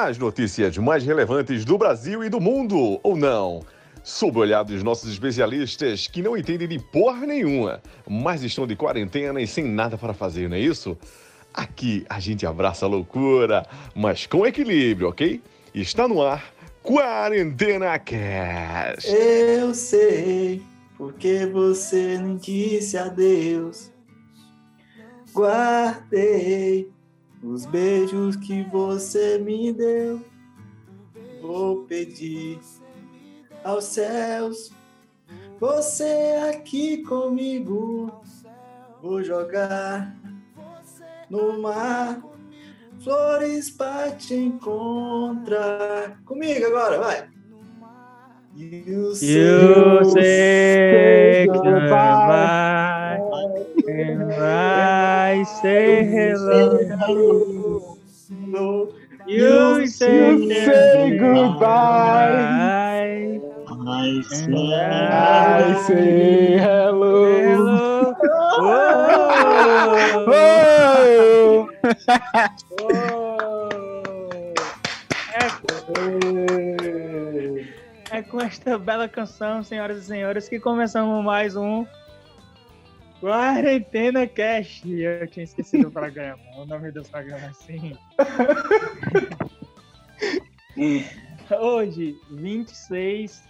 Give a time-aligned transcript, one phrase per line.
[0.00, 3.64] As notícias mais relevantes do Brasil e do mundo, ou não?
[4.04, 8.76] Sob o olhar dos nossos especialistas que não entendem de porra nenhuma, mas estão de
[8.76, 10.96] quarentena e sem nada para fazer, não é isso?
[11.52, 15.42] Aqui a gente abraça a loucura, mas com equilíbrio, ok?
[15.74, 16.44] Está no ar
[16.80, 19.10] Quarentena Cast.
[19.10, 20.62] Eu sei
[20.96, 23.90] porque você não disse adeus.
[25.34, 26.88] Guardei
[27.42, 30.20] os beijos que você me deu.
[31.40, 32.58] Vou pedir
[33.64, 34.72] aos céus,
[35.58, 38.12] você aqui comigo.
[39.00, 40.16] Vou jogar
[41.30, 42.20] no mar
[43.00, 46.20] flores para te encontrar.
[46.24, 47.28] Comigo agora, vai.
[48.54, 49.36] You say,
[51.46, 51.48] you
[54.30, 57.96] I say hello.
[59.26, 63.40] You say, you say goodbye,
[63.86, 67.38] I say, I say hello.
[67.38, 68.14] hello.
[68.60, 68.98] Oh!
[78.10, 81.86] É com esta bela canção, senhoras e senhores, que começamos mais um
[83.20, 84.82] Quarentena Cash.
[84.84, 87.92] Eu tinha esquecido o programa, o nome do programa é assim.
[91.60, 93.42] Hoje, 26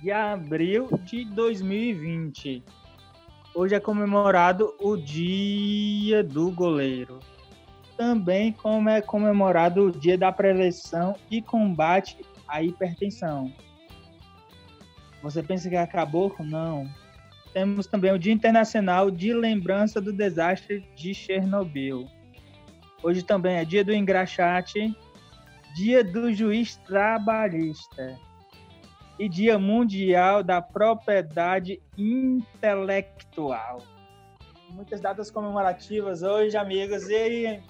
[0.00, 2.62] de abril de 2020.
[3.54, 7.18] Hoje é comemorado o Dia do Goleiro.
[7.96, 13.52] Também como é comemorado o Dia da Prevenção e Combate à Hipertensão.
[15.22, 16.32] Você pensa que acabou?
[16.38, 16.88] Não.
[17.56, 22.06] Temos também o Dia Internacional de Lembrança do Desastre de Chernobyl.
[23.02, 24.94] Hoje também é Dia do Engraxate,
[25.74, 28.14] Dia do Juiz Trabalhista
[29.18, 33.78] e Dia Mundial da Propriedade Intelectual.
[34.68, 37.08] Muitas datas comemorativas hoje, amigos.
[37.08, 37.62] E aí,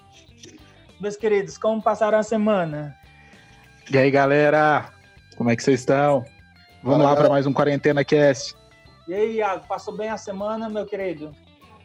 [1.01, 2.99] meus queridos, como passaram a semana?
[3.89, 4.91] E aí, galera?
[5.37, 6.25] Como é que vocês estão?
[6.83, 8.66] Vamos lá para mais um Quarentena Cast.
[9.09, 11.33] E aí, Iago, passou bem a semana, meu querido?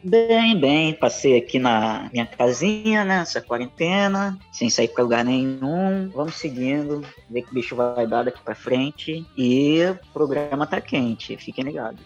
[0.04, 3.20] Bem, bem, passei aqui na minha casinha, né?
[3.20, 6.08] Essa quarentena, sem sair pra lugar nenhum.
[6.08, 9.24] Vamos seguindo, ver que bicho vai dar daqui pra frente.
[9.36, 12.02] E o programa tá quente, fiquem ligados.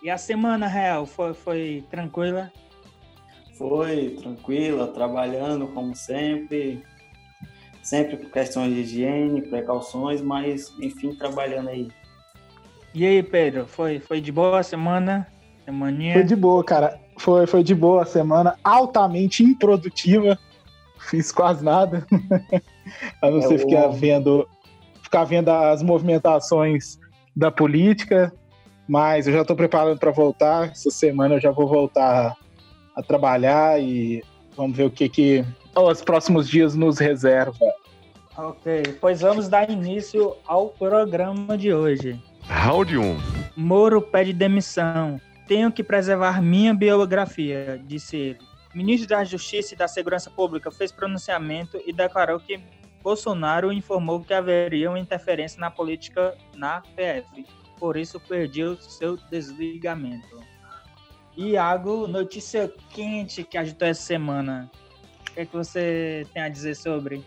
[0.00, 2.52] E a semana real foi, foi tranquila?
[3.58, 6.84] Foi tranquila, trabalhando como sempre,
[7.82, 11.88] sempre por questões de higiene, precauções, mas enfim, trabalhando aí.
[12.94, 15.26] E aí, Pedro, foi, foi de boa a semana?
[15.64, 16.14] Semaninha?
[16.14, 17.00] Foi de boa, cara.
[17.18, 20.38] Foi, foi de boa a semana, altamente improdutiva.
[21.10, 22.06] Fiz quase nada.
[23.20, 24.48] a não É ser o- ficar vendo,
[25.02, 26.98] ficar vendo as movimentações
[27.34, 28.32] da política.
[28.86, 30.70] Mas eu já estou preparando para voltar.
[30.70, 32.36] Essa semana eu já vou voltar
[32.94, 34.22] a trabalhar e
[34.56, 35.44] vamos ver o que, que
[35.74, 37.56] os próximos dias nos reserva.
[38.36, 42.20] Ok, pois vamos dar início ao programa de hoje.
[42.48, 43.20] Round 1.
[43.56, 45.20] Moro pede demissão.
[45.46, 48.38] Tenho que preservar minha biografia, disse ele.
[48.74, 52.60] O ministro da Justiça e da Segurança Pública fez pronunciamento e declarou que
[53.02, 57.46] Bolsonaro informou que haveria uma interferência na política na PF.
[57.78, 60.42] Por isso perdeu seu desligamento.
[61.36, 64.70] Iago, notícia quente que agitou essa semana.
[65.20, 67.24] O que, é que você tem a dizer sobre?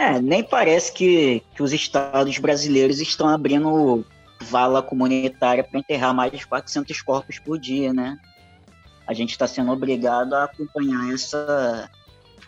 [0.00, 4.02] É, nem parece que, que os estados brasileiros estão abrindo
[4.40, 8.18] vala comunitária para enterrar mais de 400 corpos por dia, né?
[9.06, 11.90] A gente está sendo obrigado a acompanhar essa,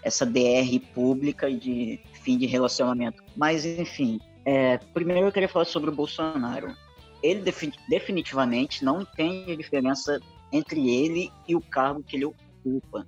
[0.03, 3.23] essa DR pública de fim de relacionamento.
[3.37, 6.75] Mas, enfim, é, primeiro eu queria falar sobre o Bolsonaro.
[7.23, 10.19] Ele defini- definitivamente não entende a diferença
[10.51, 13.07] entre ele e o cargo que ele ocupa.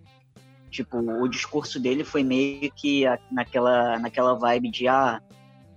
[0.75, 5.23] Tipo, o discurso dele foi meio que naquela, naquela vibe de ah,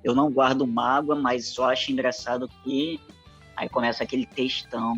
[0.04, 3.00] eu não guardo mágoa, mas só acho engraçado que.
[3.56, 4.96] Aí começa aquele textão.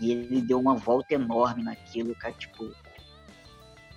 [0.00, 2.72] E ele deu uma volta enorme naquilo, cara, tipo.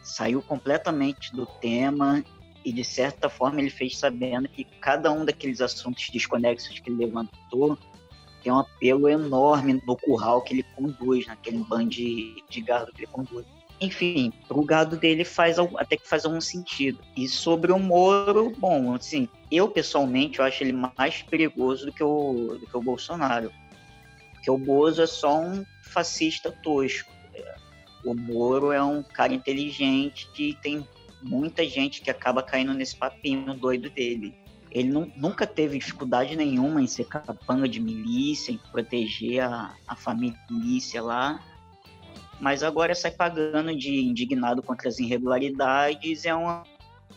[0.03, 2.21] Saiu completamente do tema
[2.65, 7.05] e de certa forma ele fez sabendo que cada um daqueles assuntos desconexos que ele
[7.05, 7.77] levantou
[8.43, 13.07] tem um apelo enorme no curral que ele conduz, naquele bando de, de que ele
[13.07, 13.56] conduz.
[13.79, 17.00] Enfim, pro gado dele faz até que faz algum sentido.
[17.15, 22.03] E sobre o Moro, bom, assim, eu pessoalmente eu acho ele mais perigoso do que
[22.03, 23.51] o, do que o Bolsonaro.
[24.33, 27.12] Porque o Bozo é só um fascista tosco.
[28.03, 30.88] O Moro é um cara inteligente que tem
[31.21, 34.33] muita gente que acaba caindo nesse papinho doido dele.
[34.71, 39.95] Ele não, nunca teve dificuldade nenhuma em ser capanga de milícia, em proteger a, a
[39.95, 41.44] família milícia lá.
[42.39, 46.63] Mas agora sai pagando de indignado contra as irregularidades é uma,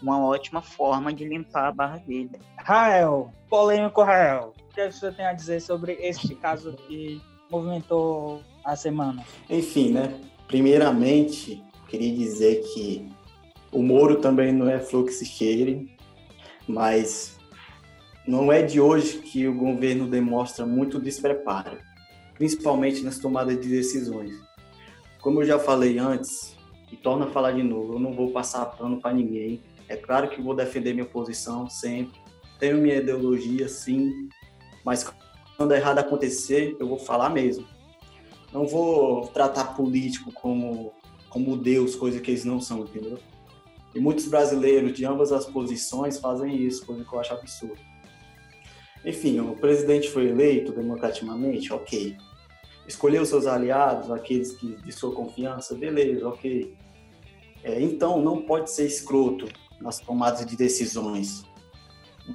[0.03, 2.31] uma ótima forma de limpar a barra dele.
[2.57, 7.21] Rael, polêmico Rael, o que você tem a dizer sobre este caso que
[7.51, 9.25] movimentou a semana?
[9.49, 10.19] Enfim, né?
[10.47, 13.11] Primeiramente, queria dizer que
[13.73, 15.97] o Moro também não é fluxo cheire,
[16.67, 17.39] mas
[18.27, 21.79] não é de hoje que o governo demonstra muito despreparo,
[22.35, 24.33] principalmente nas tomadas de decisões.
[25.21, 26.57] Como eu já falei antes,
[26.91, 29.63] e torno a falar de novo, eu não vou passar pano para ninguém.
[29.89, 32.19] É claro que vou defender minha posição sempre,
[32.59, 34.29] tenho minha ideologia, sim,
[34.85, 35.07] mas
[35.57, 37.67] quando errado acontecer, eu vou falar mesmo.
[38.53, 40.93] Não vou tratar político como,
[41.29, 43.19] como Deus, coisa que eles não são, entendeu?
[43.95, 47.79] E muitos brasileiros de ambas as posições fazem isso, coisa que eu acho absurdo.
[49.05, 52.17] Enfim, o presidente foi eleito democraticamente, ok.
[52.91, 56.77] Escolheu seus aliados, aqueles que de sua confiança, beleza, ok.
[57.63, 59.47] É, então, não pode ser escroto
[59.81, 61.45] nas tomadas de decisões.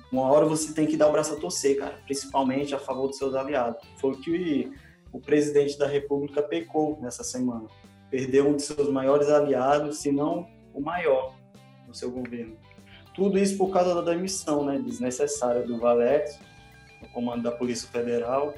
[0.10, 3.18] Uma hora você tem que dar o braço a torcer, cara, principalmente a favor dos
[3.18, 3.86] seus aliados.
[4.00, 4.72] Foi o que
[5.12, 7.68] o presidente da República pecou nessa semana.
[8.10, 11.36] Perdeu um de seus maiores aliados, se não o maior,
[11.86, 12.56] no seu governo.
[13.14, 16.40] Tudo isso por causa da demissão né, desnecessária do Valete,
[17.02, 18.54] no comando da Polícia Federal,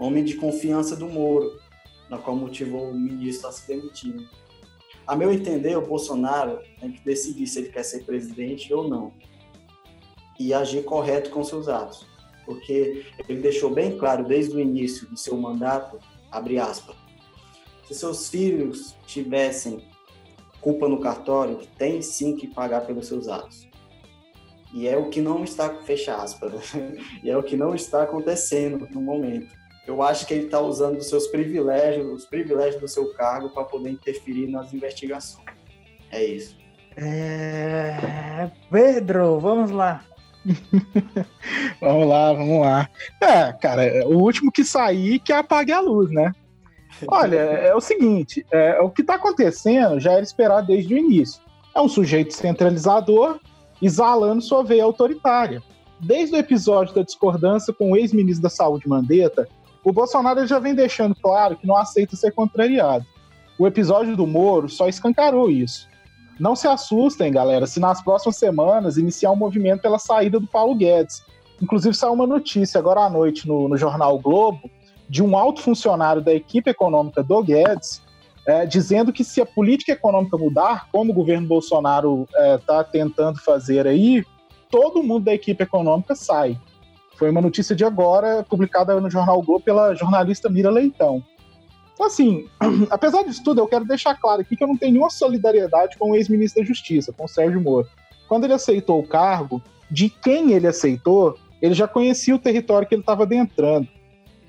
[0.00, 1.60] homem de confiança do Moro,
[2.08, 4.16] na qual motivou o ministro a se demitir.
[5.06, 9.12] A meu entender, o Bolsonaro tem que decidir se ele quer ser presidente ou não
[10.38, 12.06] e agir correto com seus atos,
[12.46, 15.98] porque ele deixou bem claro desde o início do seu mandato,
[16.30, 16.96] abre aspas,
[17.86, 19.84] se seus filhos tivessem
[20.62, 23.68] culpa no cartório, tem sim que pagar pelos seus atos.
[24.72, 26.52] E é o que não está, fecha aspas,
[27.22, 29.59] e é o que não está acontecendo no momento.
[29.86, 33.64] Eu acho que ele está usando os seus privilégios, os privilégios do seu cargo para
[33.64, 35.44] poder interferir nas investigações.
[36.10, 36.56] É isso.
[36.96, 38.50] É...
[38.70, 40.04] Pedro, vamos lá.
[41.80, 42.88] vamos lá, vamos lá.
[43.20, 46.32] É, cara, o último que sair que apague a luz, né?
[47.08, 51.40] Olha, é o seguinte, é, o que está acontecendo já era esperado desde o início.
[51.74, 53.38] É um sujeito centralizador
[53.80, 55.62] exalando sua veia autoritária.
[55.98, 59.48] Desde o episódio da discordância com o ex-ministro da Saúde Mandetta,
[59.84, 63.04] o Bolsonaro já vem deixando claro que não aceita ser contrariado.
[63.58, 65.88] O episódio do Moro só escancarou isso.
[66.38, 70.74] Não se assustem, galera, se nas próximas semanas iniciar um movimento pela saída do Paulo
[70.74, 71.22] Guedes.
[71.60, 74.70] Inclusive, saiu uma notícia agora à noite no, no jornal Globo
[75.08, 78.00] de um alto funcionário da equipe econômica do Guedes
[78.46, 82.26] é, dizendo que se a política econômica mudar, como o governo Bolsonaro
[82.58, 84.24] está é, tentando fazer aí,
[84.70, 86.58] todo mundo da equipe econômica sai.
[87.20, 91.22] Foi uma notícia de agora, publicada no Jornal Globo pela jornalista Mira Leitão.
[91.92, 92.46] Então, assim,
[92.88, 96.12] apesar disso tudo, eu quero deixar claro aqui que eu não tenho nenhuma solidariedade com
[96.12, 97.86] o ex-ministro da Justiça, com o Sérgio Moro.
[98.26, 102.94] Quando ele aceitou o cargo, de quem ele aceitou, ele já conhecia o território que
[102.94, 103.86] ele estava adentrando.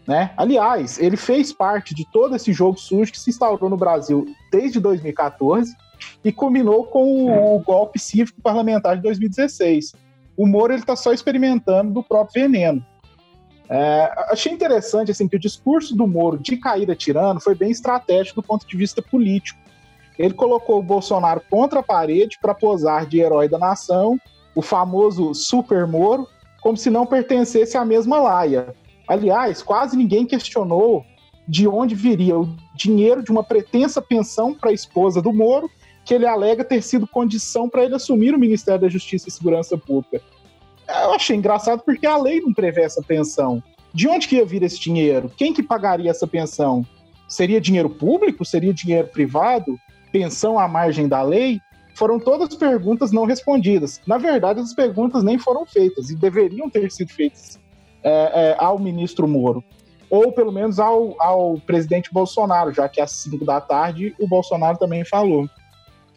[0.07, 0.31] Né?
[0.38, 4.79] Aliás, ele fez parte de todo esse jogo sujo que se instaurou no Brasil desde
[4.79, 5.75] 2014
[6.23, 9.92] e culminou com o, o golpe cívico parlamentar de 2016.
[10.42, 12.83] O Moro está só experimentando do próprio veneno.
[13.69, 18.42] É, achei interessante assim que o discurso do Moro de cair atirando foi bem estratégico
[18.42, 19.60] do ponto de vista político.
[20.18, 24.19] Ele colocou o Bolsonaro contra a parede para posar de herói da nação,
[24.56, 26.28] o famoso Super Moro,
[26.60, 28.74] como se não pertencesse à mesma laia.
[29.07, 31.06] Aliás, quase ninguém questionou
[31.48, 35.69] de onde viria o dinheiro de uma pretensa pensão para a esposa do Moro,
[36.11, 39.77] que ele alega ter sido condição para ele assumir o Ministério da Justiça e Segurança
[39.77, 40.21] Pública.
[40.85, 43.63] Eu achei engraçado porque a lei não prevê essa pensão.
[43.94, 45.31] De onde que ia vir esse dinheiro?
[45.37, 46.85] Quem que pagaria essa pensão?
[47.30, 48.44] Seria dinheiro público?
[48.44, 49.80] Seria dinheiro privado?
[50.11, 51.61] Pensão à margem da lei?
[51.95, 54.01] Foram todas perguntas não respondidas.
[54.06, 57.57] Na verdade, as perguntas nem foram feitas e deveriam ter sido feitas
[58.03, 59.63] é, é, ao ministro Moro.
[60.09, 64.77] Ou pelo menos ao, ao presidente Bolsonaro, já que às 5 da tarde o Bolsonaro
[64.77, 65.47] também falou.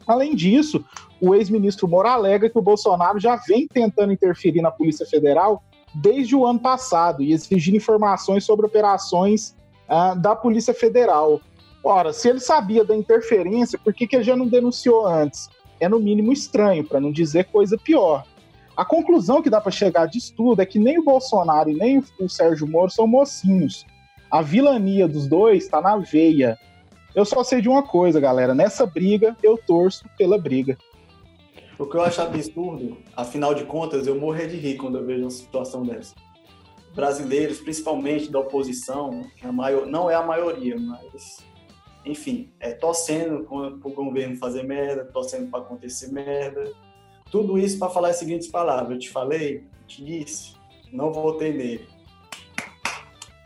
[0.06, 0.84] Além disso,
[1.20, 5.62] o ex-ministro Moro alega que o Bolsonaro já vem tentando interferir na Polícia Federal
[5.94, 9.56] desde o ano passado e exigir informações sobre operações
[9.88, 11.40] uh, da Polícia Federal.
[11.82, 15.48] Ora, se ele sabia da interferência, por que, que ele já não denunciou antes?
[15.78, 18.24] É no mínimo estranho, para não dizer coisa pior.
[18.76, 22.02] A conclusão que dá para chegar disso tudo é que nem o Bolsonaro e nem
[22.18, 23.86] o Sérgio Moro são mocinhos.
[24.30, 26.58] A vilania dos dois está na veia.
[27.14, 28.54] Eu só sei de uma coisa, galera.
[28.54, 30.76] Nessa briga, eu torço pela briga.
[31.78, 35.22] O que eu acho absurdo, afinal de contas, eu morrer de rir quando eu vejo
[35.22, 36.14] uma situação dessa.
[36.92, 41.38] Brasileiros, principalmente da oposição, que a maior, não é a maioria, mas,
[42.04, 46.72] enfim, é torcendo para o governo fazer merda, torcendo para acontecer merda.
[47.30, 48.92] Tudo isso para falar as seguintes palavras.
[48.92, 50.54] Eu te falei, te disse,
[50.92, 51.88] não votei nele.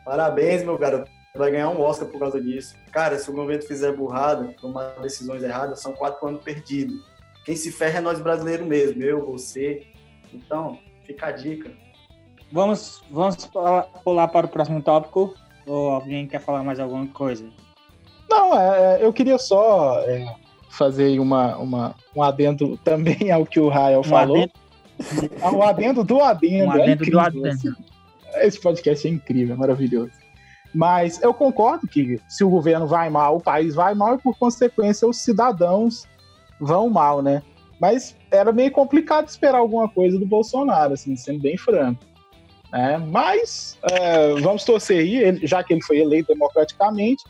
[0.04, 1.17] Parabéns, meu garoto.
[1.36, 2.74] Vai ganhar um Oscar por causa disso.
[2.90, 6.96] Cara, se o governo fizer burrada, tomar decisões erradas, são quatro anos perdidos.
[7.44, 9.86] Quem se ferra é nós brasileiros mesmo, eu, você.
[10.32, 11.70] Então, fica a dica.
[12.50, 13.48] Vamos, vamos
[14.02, 15.34] pular para o próximo tópico?
[15.66, 17.46] Ou alguém quer falar mais alguma coisa?
[18.28, 20.34] Não, é, é eu queria só é,
[20.70, 24.36] fazer uma, uma, um adendo também ao que o Rael um falou.
[24.36, 24.52] Adendo.
[25.56, 26.66] Um adendo do adendo.
[26.66, 27.76] Um é adendo é do adendo.
[28.36, 30.12] Esse podcast é incrível, é maravilhoso.
[30.74, 34.36] Mas eu concordo que se o governo vai mal, o país vai mal e, por
[34.38, 36.06] consequência, os cidadãos
[36.60, 37.42] vão mal, né?
[37.80, 42.04] Mas era meio complicado esperar alguma coisa do Bolsonaro, assim, sendo bem franco.
[42.72, 47.24] É, mas é, vamos torcer aí, ele, já que ele foi eleito democraticamente,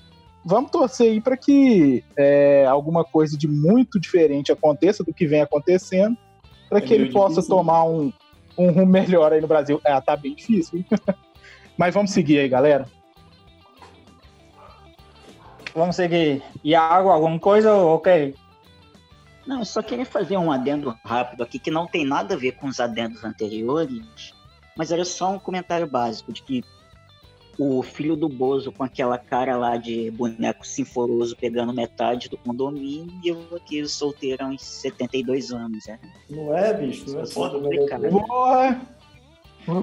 [0.44, 5.42] vamos torcer aí para que é, alguma coisa de muito diferente aconteça do que vem
[5.42, 6.16] acontecendo,
[6.68, 7.56] para que ele possa difícil.
[7.56, 8.12] tomar um,
[8.56, 9.80] um rumo melhor aí no Brasil.
[9.84, 10.84] É, tá bem difícil.
[11.78, 12.86] mas vamos seguir aí, galera.
[15.74, 16.42] Vamos seguir.
[16.64, 17.72] Iago, alguma coisa?
[17.74, 18.34] Ok.
[19.46, 22.52] Não, eu só queria fazer um adendo rápido aqui que não tem nada a ver
[22.52, 24.34] com os adendos anteriores,
[24.76, 26.62] mas era só um comentário básico de que
[27.58, 33.12] o filho do Bozo com aquela cara lá de boneco sinforoso pegando metade do condomínio
[33.24, 35.88] e eu aqui solteiro há uns 72 anos.
[35.88, 35.98] É.
[36.30, 37.10] Não é, bicho?
[37.10, 37.58] Não é foda,
[38.10, 38.80] Boa!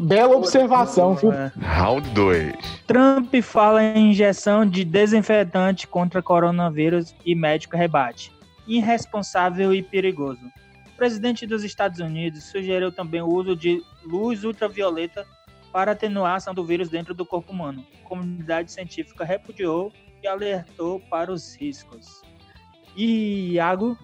[0.02, 1.32] Bela observação, viu?
[1.60, 2.56] Round 2.
[2.88, 8.36] Trump fala em injeção de desinfetante contra coronavírus e médico rebate
[8.68, 10.42] irresponsável e perigoso.
[10.88, 15.26] O presidente dos Estados Unidos sugeriu também o uso de luz ultravioleta
[15.72, 17.86] para atenuar a ação do vírus dentro do corpo humano.
[18.02, 19.92] A comunidade científica repudiou
[20.24, 22.22] e alertou para os riscos.
[22.96, 23.98] E Iago?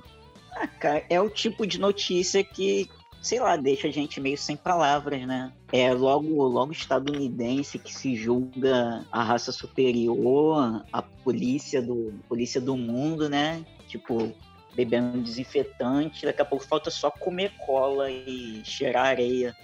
[0.54, 2.90] Ah, cara, é o tipo de notícia que,
[3.22, 5.54] sei lá, deixa a gente meio sem palavras, né?
[5.72, 12.76] É logo, logo estadunidense que se julga a raça superior, a polícia do, polícia do
[12.76, 13.64] mundo, né?
[13.88, 14.34] Tipo,
[14.76, 19.56] bebendo desinfetante, daqui a pouco falta só comer cola e cheirar areia.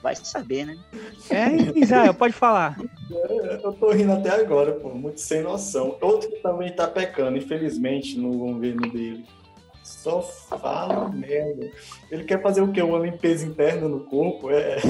[0.00, 0.76] Vai saber, né?
[1.30, 2.76] É, Israel, pode falar.
[3.08, 5.96] Eu tô rindo até agora, pô, muito sem noção.
[6.00, 9.24] Outro que também tá pecando, infelizmente, no governo dele.
[9.92, 11.70] Só fala merda.
[12.10, 12.82] Ele quer fazer o quê?
[12.82, 14.50] Uma limpeza interna no corpo?
[14.50, 14.78] É.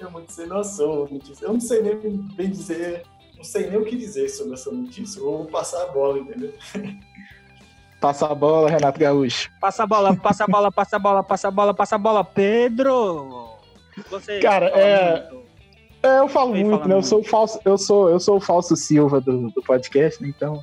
[0.00, 1.06] é muito sem noção.
[1.42, 1.96] Eu não sei nem
[2.34, 3.04] bem dizer
[3.36, 5.20] não sei nem o que dizer sobre essa notícia.
[5.20, 6.52] Eu vou passar a bola, entendeu?
[8.00, 9.50] Passa a bola, Renato Gaúcho.
[9.60, 12.24] Passa a bola, passa a bola, passa a bola, passa a bola, passa a bola.
[12.24, 13.50] Pedro!
[14.10, 15.30] Você Cara, é.
[15.30, 15.46] Muito.
[16.02, 16.94] É, eu falo muito, né?
[16.94, 20.32] Eu sou, falso, eu, sou, eu sou o falso Silva do, do podcast, né?
[20.34, 20.62] então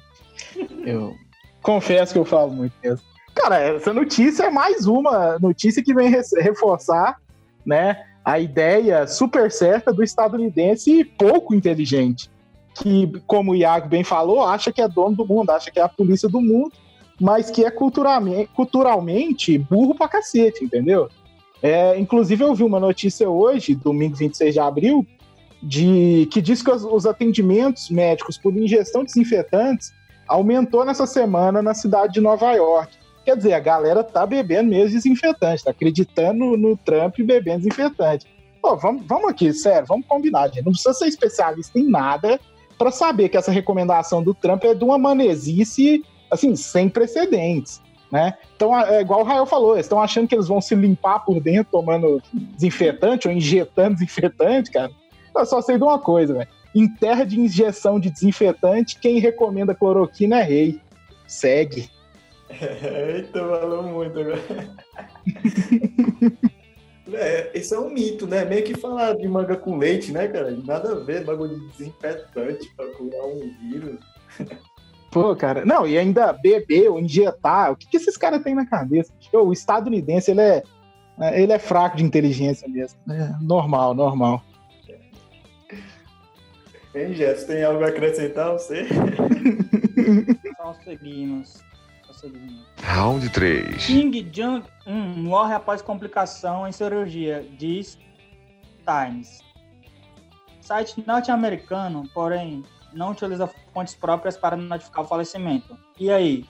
[0.86, 1.16] eu
[1.62, 3.06] confesso que eu falo muito mesmo.
[3.36, 7.18] Cara, essa notícia é mais uma notícia que vem reforçar,
[7.66, 12.30] né, a ideia super certa do estadunidense pouco inteligente
[12.76, 15.84] que, como o Iago bem falou, acha que é dono do mundo, acha que é
[15.84, 16.72] a polícia do mundo,
[17.20, 21.10] mas que é culturalmente, culturalmente burro pra cacete, entendeu?
[21.62, 25.06] É, inclusive, eu vi uma notícia hoje, domingo 26 de abril,
[25.62, 29.94] de que diz que os, os atendimentos médicos por ingestão de desinfetantes
[30.34, 32.98] aumentou nessa semana na cidade de Nova York.
[33.24, 38.26] Quer dizer, a galera tá bebendo mesmo desinfetante, tá acreditando no Trump bebendo desinfetante.
[38.60, 40.66] Pô, vamos, vamos aqui, sério, vamos combinar, gente.
[40.66, 42.40] Não precisa ser especialista em nada
[42.80, 47.80] para saber que essa recomendação do Trump é de uma manesice, assim, sem precedentes.
[48.12, 48.34] Né?
[48.56, 51.40] Então, é igual o Rael falou, eles estão achando que eles vão se limpar por
[51.40, 54.92] dentro tomando desinfetante ou injetando desinfetante, cara.
[55.36, 56.50] Eu só sei de uma coisa, velho.
[56.76, 60.82] Em terra de injeção de desinfetante, quem recomenda cloroquina é rei.
[61.28, 61.90] Segue.
[62.50, 64.42] Eita, falou muito agora.
[67.12, 68.46] É, esse é um mito, né?
[68.46, 70.52] Meio que falar de manga com leite, né, cara?
[70.52, 74.00] Nada a ver, bagulho de desinfetante pra curar um vírus.
[75.12, 78.66] Pô, cara, não, e ainda beber ou injetar, o que, que esses caras têm na
[78.66, 79.14] cabeça?
[79.32, 80.64] O estadunidense, ele é,
[81.20, 83.00] é, ele é fraco de inteligência mesmo.
[83.08, 84.42] É normal, normal.
[86.96, 88.88] Hein, Jess, tem algo a acrescentar você?
[90.58, 91.64] Só seguimos.
[92.84, 93.86] Round 3.
[93.86, 97.98] Kim Jong-un morre após complicação em cirurgia, diz
[98.86, 99.42] Times.
[100.62, 105.78] Site norte-americano, porém, não utiliza fontes próprias para notificar o falecimento.
[106.00, 106.46] E aí?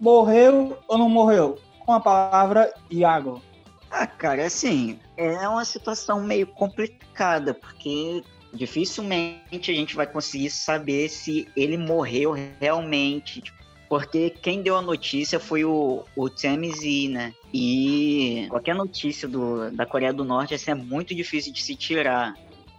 [0.00, 1.58] morreu ou não morreu?
[1.80, 3.42] Com a palavra Iago.
[3.90, 11.08] Ah, cara, assim, é uma situação meio complicada, porque dificilmente a gente vai conseguir saber
[11.08, 13.42] se ele morreu realmente.
[13.88, 17.34] Porque quem deu a notícia foi o, o TMZ, né?
[17.52, 22.34] E qualquer notícia do, da Coreia do Norte assim, é muito difícil de se tirar.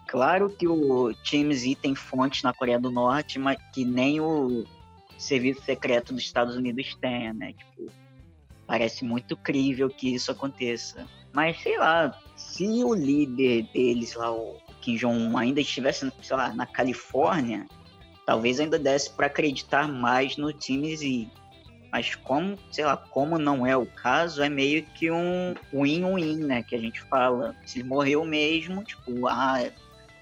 [0.07, 4.65] Claro que o TMZ tem fontes na Coreia do Norte, mas que nem o
[5.17, 7.53] serviço secreto dos Estados Unidos tem, né?
[7.53, 7.91] Tipo,
[8.65, 11.05] parece muito crível que isso aconteça.
[11.33, 16.53] Mas sei lá, se o líder deles lá, o Kim Jong-un, ainda estivesse, sei lá,
[16.53, 17.65] na Califórnia,
[18.25, 21.27] talvez ainda desse para acreditar mais no TMZ.
[21.91, 26.63] Mas como, sei lá, como não é o caso, é meio que um win-win, né?
[26.63, 27.55] Que a gente fala.
[27.65, 29.69] Se ele morreu mesmo, tipo, ah,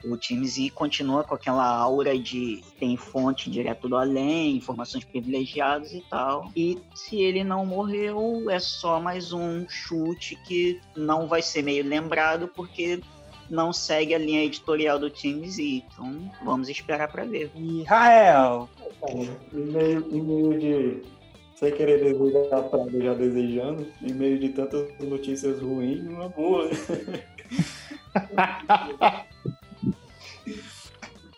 [0.03, 6.01] o TMZ continua com aquela aura de tem fonte direto do além, informações privilegiadas e
[6.09, 6.51] tal.
[6.55, 11.85] E se ele não morreu, é só mais um chute que não vai ser meio
[11.85, 13.01] lembrado porque
[13.49, 15.59] não segue a linha editorial do TMZ.
[15.59, 17.51] Então vamos esperar para ver.
[17.55, 18.69] Israel!
[19.07, 21.01] Em meio, em meio de.
[21.55, 26.69] Sem querer desejar a praga já desejando, em meio de tantas notícias ruins, uma boa.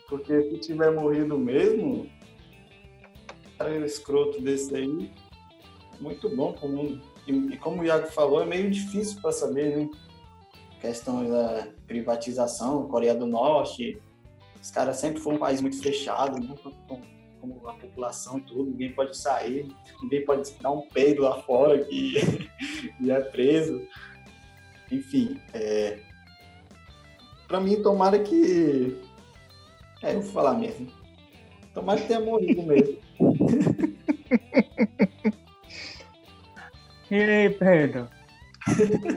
[0.08, 2.08] Porque se tiver morrido mesmo,
[3.58, 5.12] cara escroto desse aí,
[6.00, 7.02] muito bom pro mundo.
[7.28, 9.90] E, e como o Iago falou, é meio difícil para saber, né?
[10.82, 14.02] Questão da privatização, Coreia do Norte,
[14.60, 17.00] os caras sempre foram um país muito fechado, muito com,
[17.40, 19.72] com a população e tudo, ninguém pode sair,
[20.02, 22.50] ninguém pode dar um peido lá fora que
[23.00, 23.88] e é preso.
[24.92, 26.00] Enfim, é...
[27.48, 29.00] para mim, tomara que
[30.02, 30.88] é, eu vou falar mesmo.
[31.76, 32.98] Tomara que tenha morrido mesmo.
[37.12, 38.10] e aí, Pedro?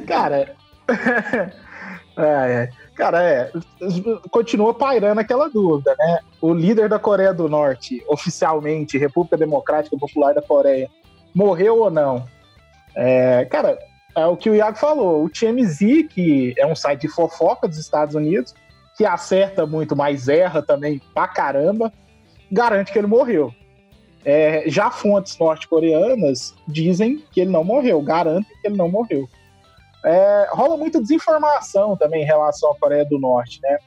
[0.06, 0.62] Cara.
[2.16, 2.70] é, é.
[2.94, 3.50] Cara, é.
[4.30, 6.20] Continua pairando aquela dúvida, né?
[6.40, 10.88] O líder da Coreia do Norte, oficialmente, República Democrática Popular da Coreia,
[11.34, 12.24] morreu ou não?
[12.94, 13.78] É, cara,
[14.16, 15.24] é o que o Iago falou.
[15.24, 18.54] O TMZ, que é um site de fofoca dos Estados Unidos,
[18.96, 21.92] que acerta muito, mas erra também pra caramba,
[22.50, 23.52] garante que ele morreu.
[24.24, 29.28] É, já fontes norte-coreanas dizem que ele não morreu, garantem que ele não morreu.
[30.04, 33.78] É, rola muita desinformação também em relação à Coreia do Norte, né?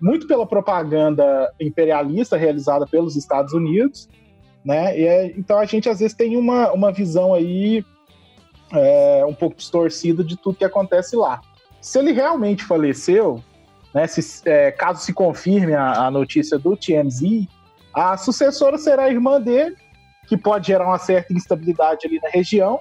[0.00, 4.08] Muito pela propaganda imperialista realizada pelos Estados Unidos,
[4.64, 4.98] né?
[4.98, 7.84] E é, então a gente às vezes tem uma, uma visão aí
[8.72, 11.40] é, um pouco distorcida de tudo que acontece lá.
[11.80, 13.42] Se ele realmente faleceu,
[13.94, 17.46] né, se, é, caso se confirme a, a, notícia do TMZ,
[17.94, 19.76] a sucessora será a irmã dele,
[20.28, 22.80] que pode gerar uma certa instabilidade ali na região,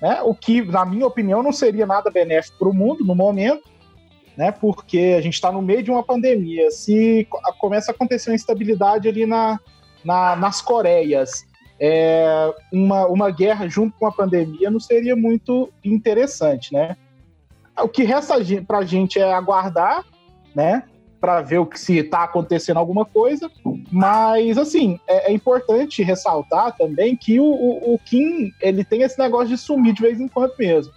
[0.00, 3.68] né, o que, na minha opinião, não seria nada benéfico para o mundo no momento,
[4.36, 6.70] né, porque a gente está no meio de uma pandemia.
[6.70, 7.26] Se
[7.58, 9.58] começa a acontecer uma instabilidade ali na,
[10.04, 11.44] na nas Coreias,
[11.80, 16.96] é, uma, uma guerra junto com a pandemia não seria muito interessante, né?
[17.80, 18.34] O que resta
[18.66, 20.04] para a gente é aguardar
[20.58, 20.82] né?
[21.20, 23.50] Para ver o que se está acontecendo alguma coisa.
[23.90, 29.18] Mas, assim, é, é, importante ressaltar também que o, o, o Kim ele tem esse
[29.18, 30.92] negócio de sumir de vez em quando mesmo,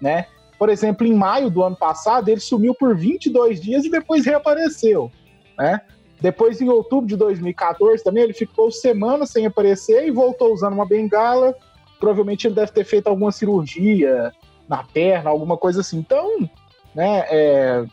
[0.00, 0.26] né?
[0.58, 5.10] Por exemplo, em maio do ano passado, ele sumiu por 22 dias e depois reapareceu,
[5.58, 5.80] né?
[6.20, 10.86] Depois, em outubro de 2014, também ele ficou semanas sem aparecer e voltou usando uma
[10.86, 11.52] bengala.
[11.98, 14.32] Provavelmente ele deve ter feito alguma cirurgia
[14.68, 15.98] na perna, alguma coisa assim.
[15.98, 16.48] Então,
[16.94, 17.84] né, é,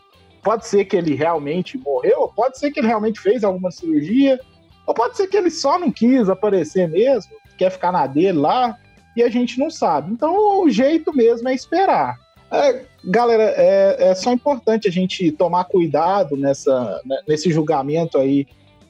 [0.42, 4.40] Pode ser que ele realmente morreu, pode ser que ele realmente fez alguma cirurgia,
[4.86, 8.78] ou pode ser que ele só não quis aparecer mesmo, quer ficar na dele lá,
[9.16, 10.12] e a gente não sabe.
[10.12, 12.16] Então o jeito mesmo é esperar.
[12.50, 18.46] É, galera, é, é, só importante a gente tomar cuidado nessa, né, nesse julgamento aí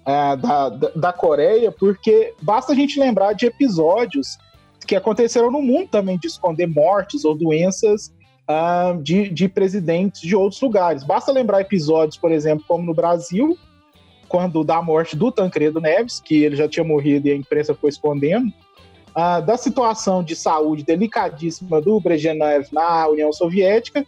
[0.07, 4.39] é, da, da Coreia, porque basta a gente lembrar de episódios
[4.87, 8.11] que aconteceram no mundo também de esconder mortes ou doenças
[8.51, 11.05] uh, de, de presidentes de outros lugares.
[11.05, 13.57] Basta lembrar episódios, por exemplo, como no Brasil,
[14.29, 17.91] quando da morte do Tancredo Neves, que ele já tinha morrido e a imprensa foi
[17.91, 18.49] escondendo,
[19.11, 24.05] uh, da situação de saúde delicadíssima do Brezhnev na União Soviética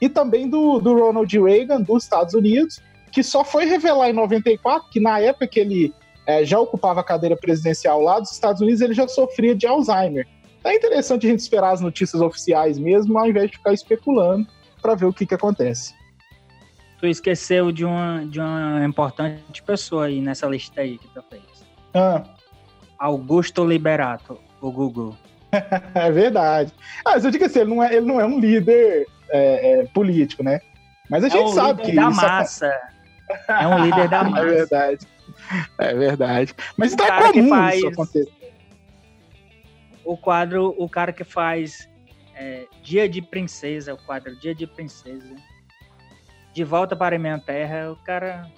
[0.00, 2.80] e também do, do Ronald Reagan dos Estados Unidos,
[3.10, 5.94] que só foi revelar em 94 que na época que ele
[6.26, 10.26] é, já ocupava a cadeira presidencial lá dos Estados Unidos, ele já sofria de Alzheimer.
[10.66, 14.46] É interessante a gente esperar as notícias oficiais mesmo, ao invés de ficar especulando
[14.82, 15.94] para ver o que, que acontece.
[16.98, 21.42] Tu esqueceu de uma, de uma importante pessoa aí nessa lista aí que tu fez.
[21.94, 22.22] Ah.
[22.98, 25.16] Augusto Liberato, o Google.
[25.94, 26.72] é verdade.
[27.04, 29.84] Ah, mas eu digo assim, ele não é, ele não é um líder é, é,
[29.86, 30.60] político, né?
[31.10, 32.72] Mas a É gente um sabe líder que da massa.
[33.48, 34.44] É um líder da É massa.
[34.44, 35.06] verdade.
[35.78, 36.54] É verdade.
[36.76, 38.32] Mas O tá comum faz- isso acontecer.
[40.06, 41.90] O quadro, o cara que faz
[42.36, 45.34] é, Dia de Princesa, o quadro Dia de Princesa.
[46.54, 48.50] De volta para a minha terra, o cara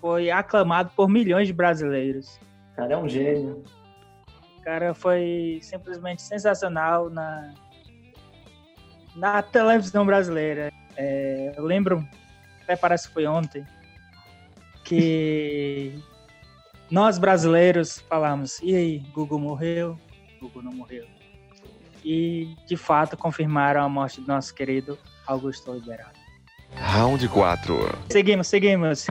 [0.00, 2.38] foi aclamado por milhões de brasileiros.
[2.72, 3.64] O cara é um gênio.
[4.58, 7.54] O cara foi simplesmente sensacional na,
[9.16, 10.70] na televisão brasileira.
[10.96, 12.06] É, eu lembro,
[12.62, 13.64] até parece que foi ontem,
[14.84, 15.94] que
[16.90, 19.98] nós brasileiros falamos, e aí, Google morreu?
[20.40, 21.06] Google não morreu.
[22.04, 26.18] E, de fato, confirmaram a morte do nosso querido Augusto Liberato.
[26.74, 27.76] Round 4.
[28.10, 29.06] Seguimos, seguimos.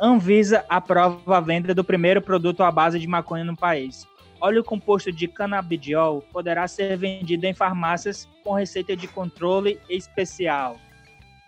[0.00, 4.06] Anvisa aprova a venda do primeiro produto à base de maconha no país.
[4.40, 10.76] Óleo composto de canabidiol poderá ser vendido em farmácias com receita de controle especial.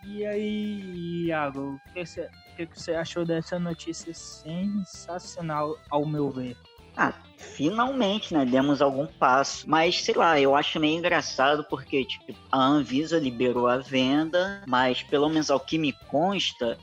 [0.04, 6.30] E aí, Iago, o que você, o que você achou dessa notícia sensacional, ao meu
[6.30, 6.56] ver?
[6.96, 8.44] Ah, finalmente, né?
[8.44, 9.68] Demos algum passo.
[9.68, 15.02] Mas, sei lá, eu acho meio engraçado porque, tipo, a Anvisa liberou a venda, mas
[15.02, 16.78] pelo menos ao que me consta,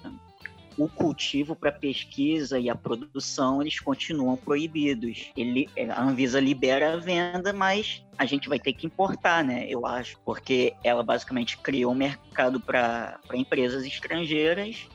[0.77, 5.31] o cultivo para pesquisa e a produção, eles continuam proibidos.
[5.35, 9.65] Ele, a Anvisa libera a venda, mas a gente vai ter que importar, né?
[9.67, 14.87] Eu acho, porque ela basicamente criou um mercado para empresas estrangeiras,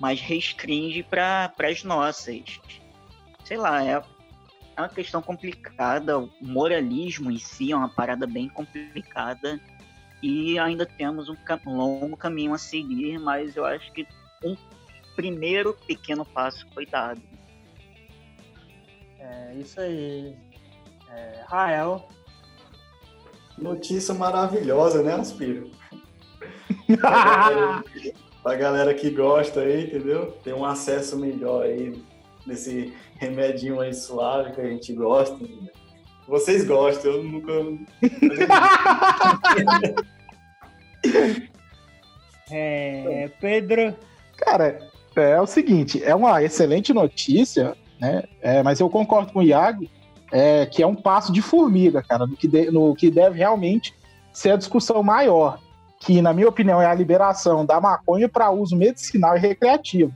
[0.00, 2.60] mas restringe para as nossas
[3.48, 4.02] sei lá, é,
[4.76, 6.18] é uma questão complicada.
[6.18, 9.58] O moralismo em si é uma parada bem complicada.
[10.22, 14.06] E ainda temos um, um longo caminho a seguir, mas eu acho que
[14.44, 14.54] um
[15.16, 17.22] primeiro pequeno passo foi dado.
[19.18, 20.36] É isso aí.
[21.10, 22.06] É, Rael,
[23.56, 25.70] Notícia maravilhosa, né, Aspiro?
[27.00, 27.10] pra,
[27.50, 27.84] galera,
[28.42, 30.32] pra galera que gosta aí, entendeu?
[30.44, 32.00] Tem um acesso melhor aí
[32.46, 35.34] desse remedinho aí suave que a gente gosta.
[35.34, 35.72] entendeu?
[36.26, 37.52] Vocês gostam, eu nunca.
[42.50, 43.94] é, Pedro,
[44.38, 44.78] Cara,
[45.16, 48.22] é o seguinte, é uma excelente notícia, né?
[48.40, 49.84] É, mas eu concordo com o Iago,
[50.30, 53.92] é, que é um passo de formiga, cara, no que, de- no que deve realmente
[54.32, 55.58] ser a discussão maior,
[56.00, 60.14] que, na minha opinião, é a liberação da maconha para uso medicinal e recreativo.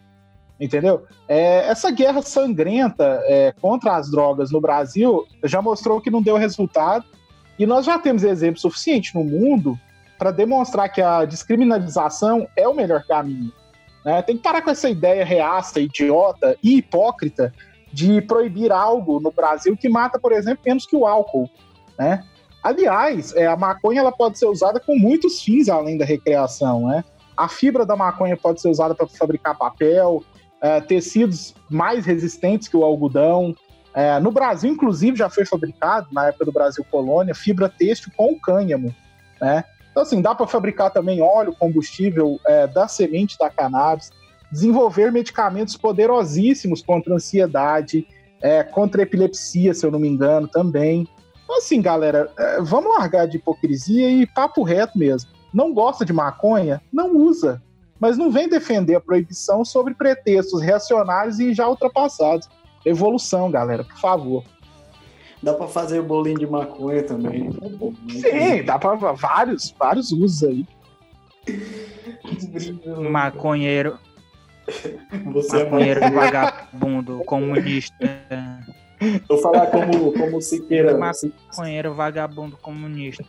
[0.62, 1.04] Entendeu?
[1.26, 6.36] É, essa guerra sangrenta é, contra as drogas no Brasil já mostrou que não deu
[6.36, 7.04] resultado,
[7.58, 9.76] e nós já temos exemplo suficiente no mundo
[10.16, 13.52] para demonstrar que a descriminalização é o melhor caminho.
[14.04, 14.22] né?
[14.22, 17.52] Tem que parar com essa ideia reaça, idiota e hipócrita
[17.92, 21.50] de proibir algo no Brasil que mata, por exemplo, menos que o álcool.
[21.98, 22.22] Né?
[22.62, 26.86] Aliás, é, a maconha ela pode ser usada com muitos fins além da recreação.
[26.86, 27.04] Né?
[27.36, 30.22] A fibra da maconha pode ser usada para fabricar papel,
[30.62, 33.54] é, tecidos mais resistentes que o algodão.
[33.92, 38.38] É, no Brasil, inclusive, já foi fabricado, na época do Brasil Colônia, fibra têxtil com
[38.38, 38.94] cânhamo.
[39.40, 39.64] Né?
[39.90, 44.10] Então, assim, dá para fabricar também óleo, combustível é, da semente da cannabis,
[44.50, 48.06] desenvolver medicamentos poderosíssimos contra ansiedade,
[48.40, 51.06] é, contra epilepsia, se eu não me engano, também.
[51.44, 55.30] Então, assim, galera, é, vamos largar de hipocrisia e papo reto mesmo.
[55.52, 56.80] Não gosta de maconha?
[56.90, 57.60] Não usa.
[58.02, 62.48] Mas não vem defender a proibição sobre pretextos reacionários e já ultrapassados.
[62.84, 64.42] Evolução, galera, por favor.
[65.40, 67.48] Dá pra fazer o bolinho de maconha também.
[68.10, 70.66] Sim, dá para vários, vários usos aí.
[73.08, 73.96] maconheiro,
[75.32, 76.10] Você é maconheiro maconheiro.
[76.32, 77.94] vagabundo, comunista.
[79.28, 80.98] Vou falar como, como Siqueira.
[80.98, 83.24] Maconheiro vagabundo comunista.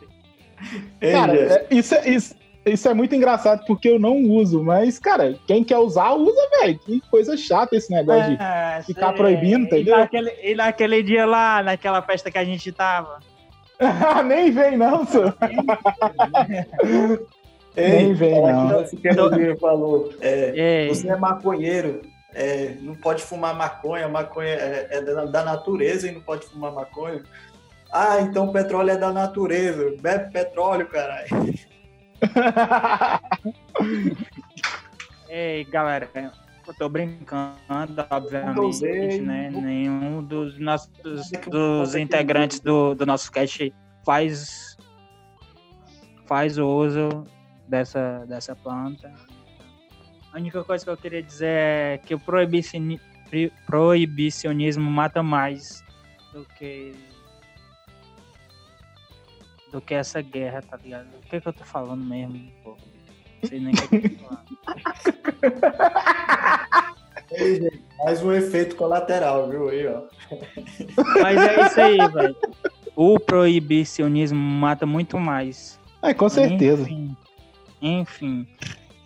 [1.00, 5.36] Cara, é- isso, é, isso, isso é muito engraçado porque eu não uso, mas, cara,
[5.46, 6.80] quem quer usar, usa, velho.
[6.80, 8.42] Que coisa chata esse negócio de.
[8.42, 9.18] É, ficar sei.
[9.18, 9.96] proibindo, entendeu?
[9.96, 13.20] E naquele, e naquele dia lá, naquela festa que a gente tava.
[14.26, 15.36] Nem vem, não, senhor.
[17.76, 18.84] ei, nem vem, não.
[18.86, 20.14] que o falou.
[20.22, 22.02] É, Você é maconheiro,
[22.34, 26.72] é, não pode fumar maconha, maconha é, é da, da natureza e não pode fumar
[26.72, 27.24] maconha.
[27.92, 29.96] Ah, então petróleo é da natureza.
[30.02, 31.28] Bebe petróleo, caralho.
[35.30, 37.54] ei, galera, eu tô brincando,
[38.10, 39.50] obviamente, né?
[39.50, 40.90] Nenhum dos nossos
[41.50, 43.74] dos integrantes do, do nosso cast
[44.06, 44.78] faz
[46.26, 47.26] faz o uso
[47.68, 49.14] dessa, dessa planta.
[50.32, 52.22] A única coisa que eu queria dizer é que o
[53.68, 55.84] proibicionismo mata mais
[56.32, 56.96] do que
[59.74, 61.08] do que essa guerra, tá ligado?
[61.18, 62.78] O que, é que eu tô falando mesmo, pô?
[63.42, 64.44] Não sei nem o que eu tô falando.
[68.06, 69.70] Mais um efeito colateral, viu?
[69.70, 70.04] Aí, ó.
[71.22, 72.36] Mas é isso aí, velho.
[72.96, 75.80] O proibicionismo mata muito mais.
[76.04, 76.84] É, com certeza.
[76.84, 77.18] Enfim.
[77.82, 78.48] enfim.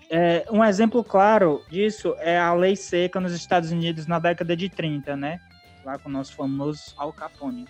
[0.10, 4.68] É, um exemplo claro disso é a lei seca nos Estados Unidos na década de
[4.68, 5.40] 30, né?
[5.86, 7.66] Lá com o nosso famoso Al Capone.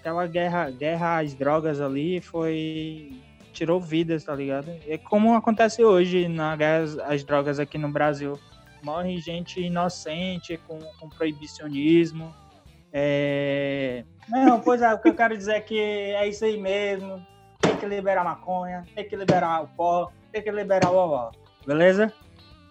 [0.00, 3.20] Aquela guerra, guerra às drogas ali foi.
[3.52, 4.70] tirou vidas, tá ligado?
[4.86, 8.38] É como acontece hoje na guerra às drogas aqui no Brasil
[8.82, 12.34] morre gente inocente com, com proibicionismo.
[12.92, 14.04] É...
[14.28, 17.24] Não, pois é, o que eu quero dizer é que é isso aí mesmo.
[17.60, 21.30] Tem que liberar maconha, tem que liberar o pó, tem que liberar o ó.
[21.66, 22.12] Beleza?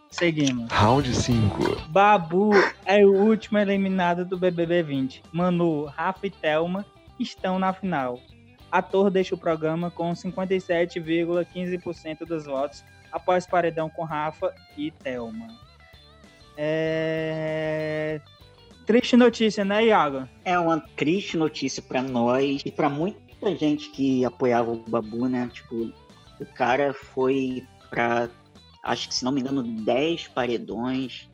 [0.09, 0.71] Seguimos.
[0.71, 1.89] Round 5.
[1.89, 2.51] Babu
[2.85, 5.23] é o último eliminado do BBB 20.
[5.33, 6.85] Manu, Rafa e Thelma
[7.19, 8.19] estão na final.
[8.71, 15.47] Ator deixa o programa com 57,15% dos votos após paredão com Rafa e Thelma.
[16.57, 18.21] É...
[18.85, 20.27] Triste notícia, né, Iago?
[20.43, 25.47] É uma triste notícia para nós e para muita gente que apoiava o Babu, né?
[25.51, 25.93] Tipo,
[26.39, 28.29] o cara foi para,
[28.83, 31.29] acho que se não me engano, 10 paredões.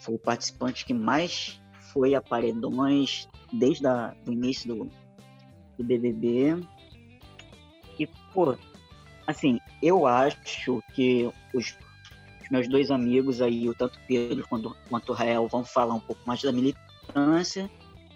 [0.00, 1.60] Foi o participante que mais
[1.92, 4.90] foi a paredões desde o início do,
[5.76, 6.60] do BBB.
[7.98, 8.56] E, pô,
[9.26, 11.76] assim, eu acho que os
[12.46, 16.00] os meus dois amigos aí, o tanto Pedro quanto, quanto o Rael, vão falar um
[16.00, 17.68] pouco mais da militância.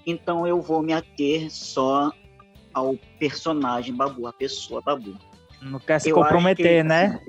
[0.07, 2.13] Então eu vou me ater só
[2.73, 5.17] ao personagem Babu, a pessoa Babu.
[5.61, 7.21] Não quer se eu comprometer, que, né?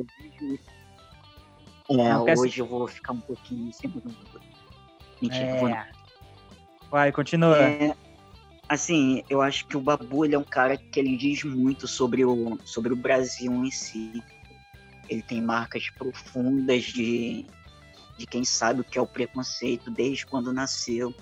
[1.89, 2.59] Assim, é, hoje se...
[2.59, 4.41] eu vou ficar um pouquinho em cima do.
[5.21, 5.59] Mentira, é.
[5.59, 5.71] vou
[6.89, 7.57] Vai, continua.
[7.57, 7.95] É,
[8.73, 12.23] assim, eu acho que o Babu ele é um cara que ele diz muito sobre
[12.23, 14.23] o, sobre o Brasil em si
[15.11, 17.45] ele tem marcas profundas de,
[18.17, 21.13] de quem sabe o que é o preconceito desde quando nasceu.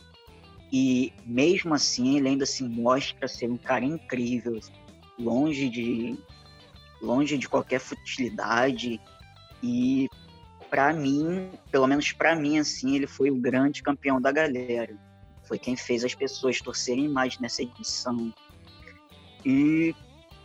[0.71, 4.59] E mesmo assim, ele ainda se mostra ser um cara incrível,
[5.17, 6.15] longe de
[7.01, 9.01] longe de qualquer futilidade.
[9.63, 10.07] E
[10.69, 14.95] para mim, pelo menos para mim assim, ele foi o grande campeão da galera.
[15.49, 18.31] Foi quem fez as pessoas torcerem mais nessa edição.
[19.43, 19.95] E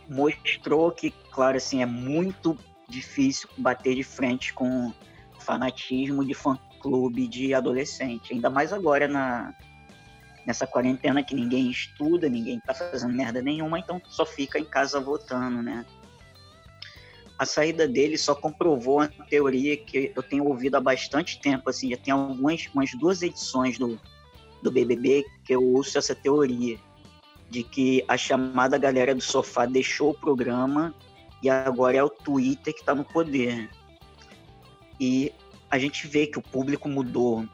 [0.09, 2.57] mostrou que, claro, assim, é muito
[2.89, 4.91] difícil bater de frente com
[5.39, 8.33] fanatismo de fã-clube de adolescente.
[8.33, 9.53] Ainda mais agora na,
[10.43, 14.99] nessa quarentena que ninguém estuda, ninguém tá fazendo merda nenhuma, então só fica em casa
[14.99, 15.85] votando, né?
[17.37, 21.91] A saída dele só comprovou a teoria que eu tenho ouvido há bastante tempo, assim,
[21.91, 23.99] já tem algumas umas duas edições do,
[24.65, 26.77] do BBB que eu ouço essa teoria
[27.49, 30.93] de que a chamada galera do sofá deixou o programa
[31.41, 33.69] e agora é o Twitter que está no poder.
[34.99, 35.31] E
[35.69, 37.45] a gente vê que o público mudou.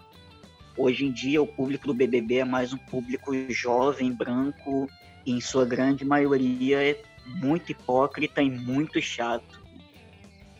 [0.77, 4.87] Hoje em dia, o público do BBB é mais um público jovem, branco,
[5.25, 9.61] e em sua grande maioria é muito hipócrita e muito chato.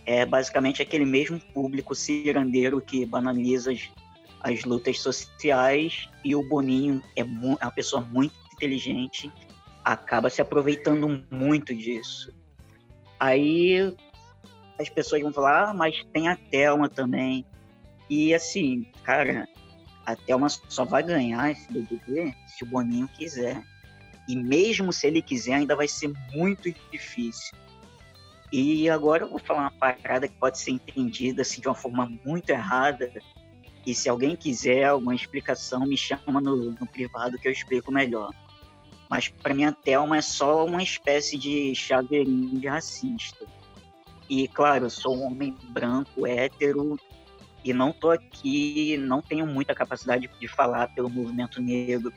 [0.06, 3.90] É basicamente aquele mesmo público cirandeiro que banaliza as,
[4.44, 9.32] as lutas sociais e o Boninho é, é uma pessoa muito inteligente,
[9.84, 12.34] acaba se aproveitando muito disso.
[13.20, 13.96] Aí
[14.80, 17.46] as pessoas vão falar, ah, mas tem a Thelma também.
[18.10, 19.48] E assim, cara,
[20.06, 23.64] a Thelma só vai ganhar esse BBB se o Boninho quiser.
[24.28, 27.56] E mesmo se ele quiser, ainda vai ser muito difícil.
[28.52, 32.12] E agora eu vou falar uma parada que pode ser entendida assim, de uma forma
[32.26, 33.12] muito errada.
[33.86, 38.32] E se alguém quiser alguma explicação, me chama no, no privado que eu explico melhor.
[39.10, 43.46] Mas para mim a Thelma é só uma espécie de chaveirinho de racista.
[44.30, 46.98] E claro, eu sou um homem branco, hétero,
[47.64, 52.14] e não tô aqui, não tenho muita capacidade de falar pelo movimento negro,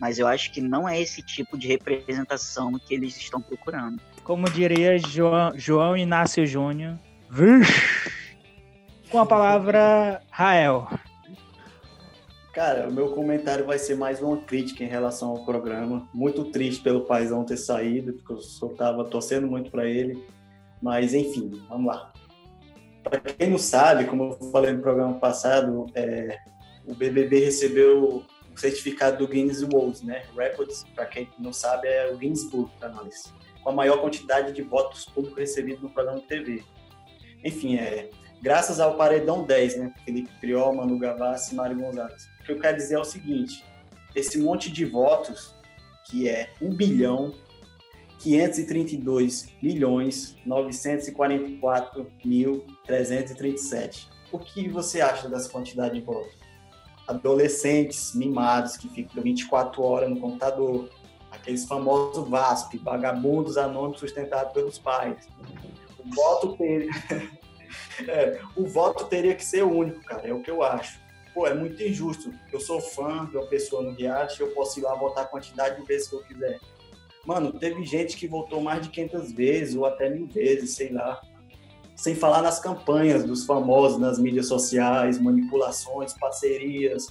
[0.00, 4.00] mas eu acho que não é esse tipo de representação que eles estão procurando.
[4.22, 6.98] Como diria João, João Inácio Júnior,
[9.10, 10.88] com a palavra Rael.
[12.52, 16.08] Cara, o meu comentário vai ser mais uma crítica em relação ao programa.
[16.12, 20.26] Muito triste pelo Paizão ter saído, porque eu só tava torcendo muito para ele.
[20.82, 22.12] Mas, enfim, vamos lá.
[23.02, 26.36] Para quem não sabe, como eu falei no programa passado, é,
[26.84, 30.24] o BBB recebeu o certificado do Guinness World, né?
[30.36, 33.32] Records, para quem não sabe, é o Guinness Book para nós.
[33.62, 36.64] Com a maior quantidade de votos públicos recebidos no programa de TV.
[37.44, 38.10] Enfim, é,
[38.42, 39.92] graças ao Paredão 10, né?
[40.04, 43.62] Felipe Priol, Manu Gavassi e Mário Gonzalez que eu quero dizer é o seguinte:
[44.14, 45.54] esse monte de votos,
[46.06, 47.34] que é um bilhão,
[48.20, 54.08] 532 milhões 944 mil 337.
[54.32, 56.36] O que você acha dessa quantidade de votos?
[57.06, 60.90] Adolescentes mimados que ficam 24 horas no computador,
[61.30, 65.28] aqueles famosos VASP, vagabundos anônimos sustentados pelos pais.
[65.98, 66.90] O voto teria,
[68.08, 71.00] é, o voto teria que ser único, cara, é o que eu acho.
[71.34, 72.32] Pô, é muito injusto.
[72.52, 75.80] Eu sou fã de uma pessoa no reality, eu posso ir lá votar a quantidade
[75.80, 76.58] de vezes que eu quiser.
[77.24, 81.20] Mano, teve gente que votou mais de 500 vezes ou até mil vezes, sei lá.
[81.94, 87.08] Sem falar nas campanhas dos famosos nas mídias sociais, manipulações, parcerias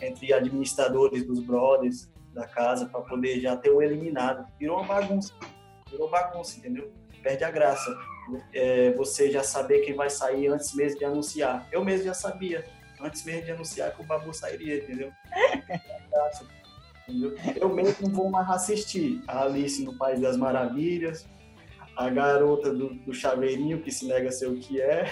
[0.00, 4.46] entre administradores dos brothers da casa para poder já ter o eliminado.
[4.58, 5.34] Virou uma bagunça.
[5.90, 6.92] Virou bagunça, entendeu?
[7.22, 7.90] Perde a graça.
[8.52, 11.66] É, você já saber quem vai sair antes mesmo de anunciar.
[11.72, 12.64] Eu mesmo já sabia,
[13.00, 15.12] antes mesmo de anunciar que o Babu sairia, entendeu?
[17.08, 17.34] entendeu?
[17.56, 21.26] Eu mesmo vou mais assistir a Alice no País das Maravilhas,
[21.96, 25.10] a garota do, do chaveirinho que se nega a ser o que é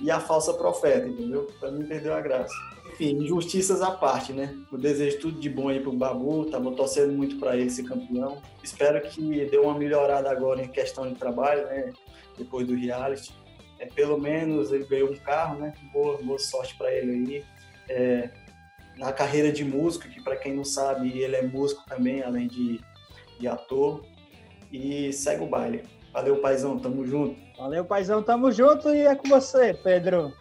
[0.00, 1.46] e a falsa profeta, entendeu?
[1.58, 2.54] Para não perder a graça.
[3.02, 4.56] Enfim, injustiças à parte, né?
[4.70, 8.40] Eu desejo tudo de bom aí pro Babu, tava torcendo muito para ele ser campeão.
[8.62, 11.92] Espero que dê uma melhorada agora em questão de trabalho, né?
[12.38, 13.34] Depois do reality.
[13.80, 15.72] É, pelo menos ele ganhou um carro, né?
[15.92, 17.44] Boa, boa sorte para ele aí.
[17.88, 18.30] É,
[18.96, 22.80] na carreira de músico, que para quem não sabe, ele é músico também, além de,
[23.40, 24.04] de ator.
[24.72, 25.82] E segue o baile.
[26.12, 27.36] Valeu, paizão, tamo junto.
[27.58, 30.32] Valeu, paizão, tamo junto e é com você, Pedro.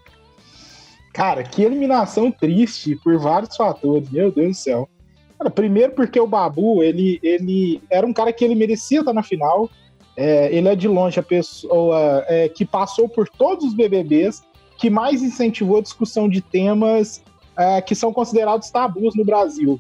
[1.14, 4.90] Cara, que eliminação triste por vários fatores, meu Deus do céu.
[5.38, 9.24] Cara, primeiro porque o Babu, ele, ele era um cara que ele merecia estar na
[9.24, 9.70] final.
[10.16, 14.44] É, ele é de longe a pessoa é, que passou por todos os BBBs,
[14.78, 17.24] que mais incentivou a discussão de temas
[17.58, 19.80] é, que são considerados tabus no Brasil.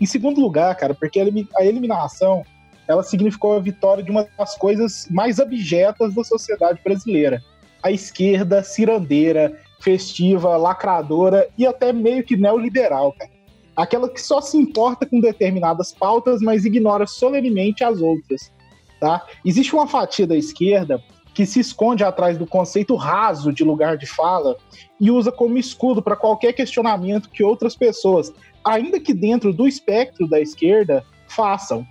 [0.00, 2.44] Em segundo lugar, cara, porque a eliminação
[2.86, 7.42] ela significou a vitória de uma das coisas mais abjetas da sociedade brasileira.
[7.82, 13.30] A esquerda cirandeira, festiva, lacradora e até meio que neoliberal, cara.
[13.76, 18.52] Aquela que só se importa com determinadas pautas, mas ignora solenemente as outras.
[18.98, 19.24] Tá?
[19.44, 21.00] Existe uma fatia da esquerda
[21.32, 24.56] que se esconde atrás do conceito raso de lugar de fala
[25.00, 28.32] e usa como escudo para qualquer questionamento que outras pessoas,
[28.64, 31.86] ainda que dentro do espectro da esquerda, façam.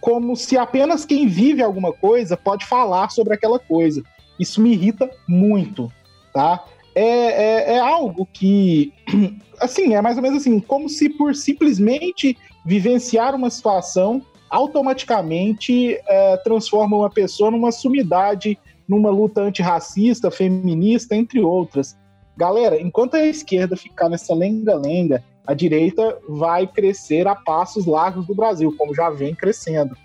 [0.00, 4.00] Como se apenas quem vive alguma coisa pode falar sobre aquela coisa.
[4.38, 5.90] Isso me irrita muito,
[6.32, 6.64] tá?
[6.94, 8.92] É, é, é algo que,
[9.60, 16.36] assim, é mais ou menos assim, como se por simplesmente vivenciar uma situação automaticamente é,
[16.38, 21.96] transforma uma pessoa numa sumidade, numa luta antirracista, feminista, entre outras.
[22.36, 28.34] Galera, enquanto a esquerda ficar nessa lenga-lenga, a direita vai crescer a passos largos do
[28.34, 29.96] Brasil, como já vem crescendo.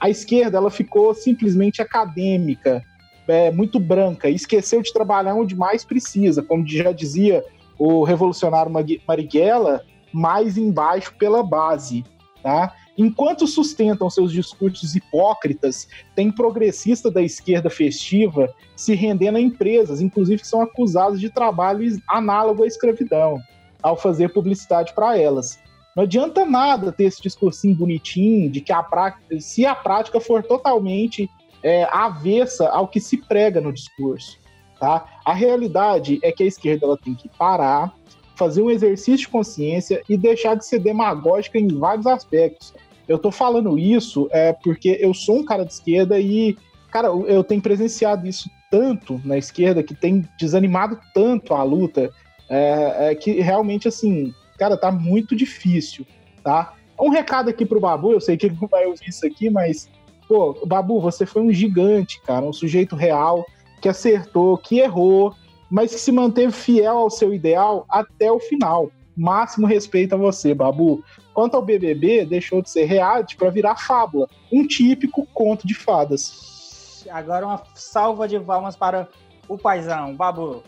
[0.00, 2.82] A esquerda ela ficou simplesmente acadêmica,
[3.28, 7.44] é, muito branca, esqueceu de trabalhar onde mais precisa, como já dizia
[7.78, 8.72] o revolucionário
[9.06, 12.04] Marighella, mais embaixo pela base.
[12.42, 12.74] Tá?
[12.96, 20.42] Enquanto sustentam seus discursos hipócritas, tem progressista da esquerda festiva se rendendo a empresas, inclusive
[20.42, 23.38] que são acusadas de trabalho análogo à escravidão,
[23.82, 25.60] ao fazer publicidade para elas.
[25.94, 30.42] Não adianta nada ter esse discursinho bonitinho de que a prática, se a prática for
[30.42, 31.28] totalmente
[31.62, 34.38] é, avessa ao que se prega no discurso.
[34.78, 35.04] Tá?
[35.24, 37.92] A realidade é que a esquerda ela tem que parar,
[38.36, 42.72] fazer um exercício de consciência e deixar de ser demagógica em vários aspectos.
[43.08, 46.56] Eu tô falando isso é porque eu sou um cara de esquerda e,
[46.90, 52.10] cara, eu tenho presenciado isso tanto na esquerda que tem desanimado tanto a luta
[52.48, 56.06] é, é, que realmente, assim, cara, tá muito difícil,
[56.42, 56.74] tá?
[57.00, 59.88] Um recado aqui pro Babu, eu sei que ele não vai ouvir isso aqui, mas,
[60.28, 63.44] pô, Babu, você foi um gigante, cara, um sujeito real
[63.80, 65.34] que acertou, que errou,
[65.70, 68.90] mas que se manteve fiel ao seu ideal até o final.
[69.16, 71.02] Máximo respeito a você, Babu.
[71.34, 77.04] Quanto ao BBB, deixou de ser reality para virar fábula, um típico conto de fadas.
[77.10, 79.08] Agora uma salva de palmas para
[79.48, 80.62] o paizão, Babu.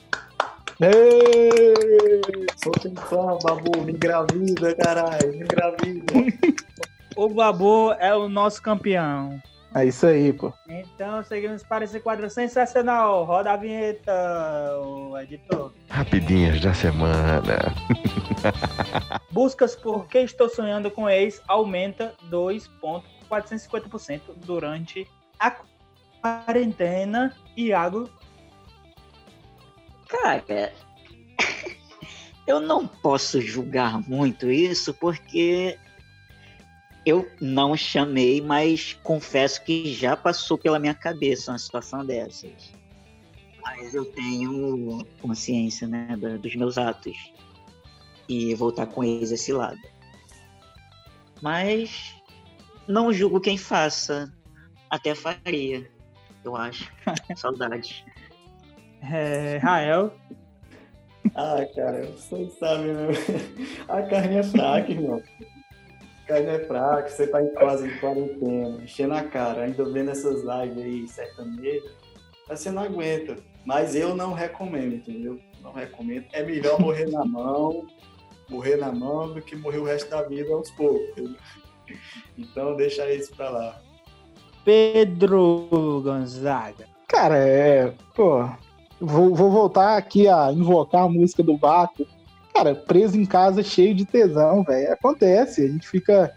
[0.80, 1.74] Ei,
[2.56, 2.72] sou
[3.02, 6.14] fã, Babu, me engravida, caralho, me engravida.
[7.14, 9.40] o Babu é o nosso campeão.
[9.72, 10.52] É isso aí, pô.
[10.68, 13.24] Então, seguimos para esse quadro sensacional.
[13.24, 14.12] Roda a vinheta,
[14.82, 15.72] o editor.
[15.88, 17.72] Rapidinhas da semana.
[19.30, 25.06] Buscas por que estou sonhando com ex aumenta 2,450% durante
[25.38, 25.54] a
[26.20, 27.32] quarentena.
[27.56, 28.10] Iago.
[30.08, 30.72] Cara,
[32.44, 35.78] eu não posso julgar muito isso porque
[37.04, 42.72] Eu não chamei, mas confesso que já passou pela minha cabeça uma situação dessas.
[43.62, 47.32] Mas eu tenho consciência, né, dos meus atos.
[48.28, 49.80] E voltar com eles esse lado.
[51.42, 52.14] Mas
[52.86, 54.32] não julgo quem faça.
[54.88, 55.90] Até faria,
[56.44, 56.92] eu acho.
[57.36, 58.04] Saudade.
[59.02, 60.12] É, Rael.
[61.34, 63.08] Ah, cara, você sabe, né?
[63.88, 65.22] A carne é fraca, irmão.
[66.30, 70.44] Carne é fraca, você tá em casa em quarentena, enchendo a cara, ainda vendo essas
[70.44, 71.90] lives aí sertanejas,
[72.48, 73.36] você não aguenta.
[73.66, 75.40] Mas eu não recomendo, entendeu?
[75.60, 76.26] Não recomendo.
[76.32, 77.84] É melhor morrer na mão,
[78.48, 81.10] morrer na mão do que morrer o resto da vida aos poucos.
[81.10, 81.34] Entendeu?
[82.38, 83.82] Então deixa isso pra lá.
[84.64, 86.86] Pedro Gonzaga.
[87.08, 87.92] Cara, é.
[88.14, 88.48] Pô,
[89.00, 92.06] vou, vou voltar aqui a invocar a música do Baco.
[92.60, 94.92] Cara, preso em casa cheio de tesão, velho.
[94.92, 96.30] Acontece, a gente fica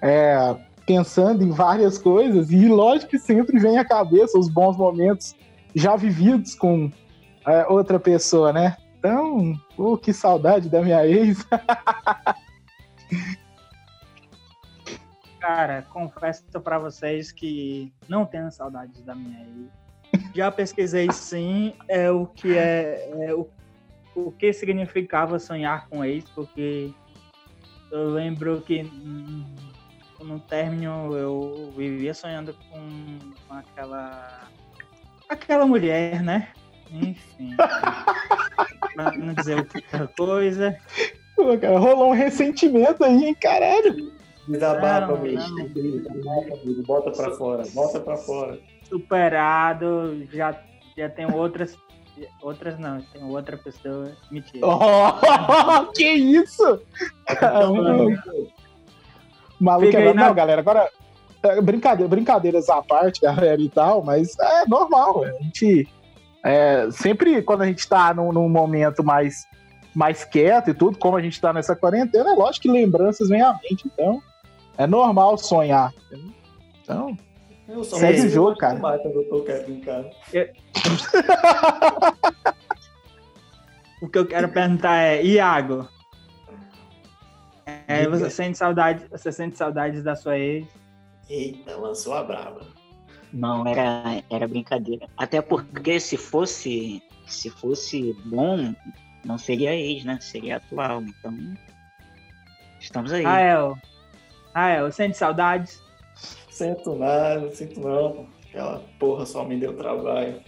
[0.00, 5.36] é, pensando em várias coisas e lógico que sempre vem à cabeça os bons momentos
[5.72, 6.90] já vividos com
[7.46, 8.76] é, outra pessoa, né?
[8.98, 11.46] Então, oh, que saudade da minha ex.
[15.38, 19.70] Cara, confesso para vocês que não tenho saudades da minha ex.
[20.34, 23.48] Já pesquisei sim é o que é, é o,
[24.14, 26.92] o que significava sonhar com ex, porque
[27.90, 28.82] eu lembro que
[30.20, 34.48] no término eu vivia sonhando com, com aquela
[35.28, 36.48] aquela mulher, né?
[36.90, 37.56] Enfim.
[38.94, 40.78] pra não dizer outra coisa.
[41.34, 44.12] Pô, cara, rolou um ressentimento aí, hein, caralho.
[44.46, 45.54] Desabafa, bicho.
[46.86, 48.58] Bota pra fora, bota pra fora.
[48.88, 50.60] Superado, já,
[50.96, 51.78] já tenho outras.
[52.40, 54.12] Outras não, tem outra pessoa.
[54.30, 54.66] Mentira.
[54.66, 56.80] Oh, que isso?
[59.60, 60.14] Maluco é...
[60.14, 60.88] Não, galera, agora.
[61.42, 65.24] É, brincadeira, brincadeiras à parte, galera, e tal, mas é normal.
[65.24, 65.88] A gente.
[66.44, 69.46] É, sempre quando a gente tá num, num momento mais
[69.94, 73.42] mais quieto e tudo, como a gente tá nessa quarentena, é lógico que lembranças vêm
[73.42, 73.86] à mente.
[73.86, 74.22] Então,
[74.78, 75.92] é normal sonhar.
[76.82, 77.16] Então,
[77.84, 78.80] segue o jogo, cara.
[79.04, 79.42] eu tô
[84.02, 85.88] o que eu quero perguntar é, Iago,
[87.86, 90.66] é, você sente saudade, você sente saudades da sua ex?
[91.28, 92.66] Eita, lançou a brava.
[93.32, 95.06] Não, era, era brincadeira.
[95.16, 98.74] Até porque se fosse se fosse bom,
[99.24, 100.18] não seria ex, né?
[100.20, 101.02] Seria atual.
[101.02, 101.36] Então,
[102.80, 103.24] estamos aí.
[103.24, 103.54] Ah, é,
[104.54, 105.80] ah, é, eu sente saudades?
[106.62, 108.26] Sinto nada, não sinto não.
[108.48, 110.40] Aquela porra só me deu trabalho.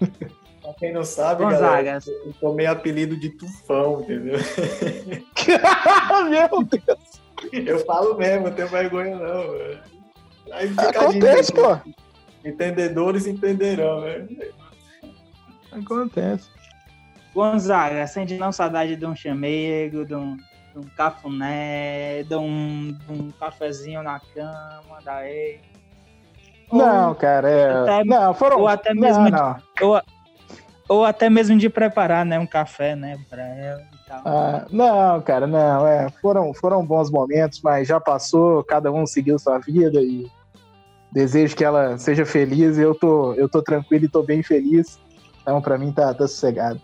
[0.60, 4.38] pra quem não sabe, galera, eu tomei apelido de Tufão, entendeu?
[6.28, 7.22] Meu Deus!
[7.52, 10.52] Eu falo mesmo, não tenho vergonha não.
[10.52, 11.78] Aí fica Acontece, pô.
[12.44, 14.26] Entendedores entenderão, né?
[15.72, 16.50] Acontece.
[17.34, 20.36] Gonzaga, sente não saudade de um chamego, de um
[20.74, 25.60] de um cafuné, de um, de um cafezinho na cama, daí.
[26.72, 27.70] Não, cara, é.
[27.70, 28.58] Até, não, foram.
[28.58, 29.30] Ou até mesmo.
[29.30, 29.54] Não, não.
[29.54, 30.02] De, ou,
[30.88, 34.22] ou até mesmo de preparar, né, um café, né, para ela e tal.
[34.24, 39.38] Ah, não, cara, não, é, foram, foram bons momentos, mas já passou, cada um seguiu
[39.38, 40.28] sua vida e
[41.12, 42.76] desejo que ela seja feliz.
[42.76, 44.98] Eu tô, eu tô tranquilo e tô bem feliz.
[45.40, 46.80] Então, para mim tá, tá sossegado.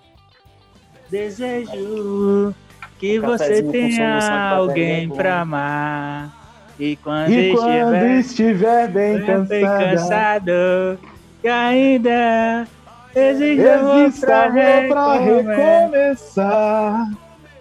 [1.11, 2.55] Desejo
[3.01, 6.39] que você tenha alguém para amar.
[6.79, 10.99] E quando, e quando estiver, bem cansado, cansado
[11.41, 12.67] que ainda
[13.15, 14.51] existe amor pra,
[14.89, 17.11] pra recomeçar.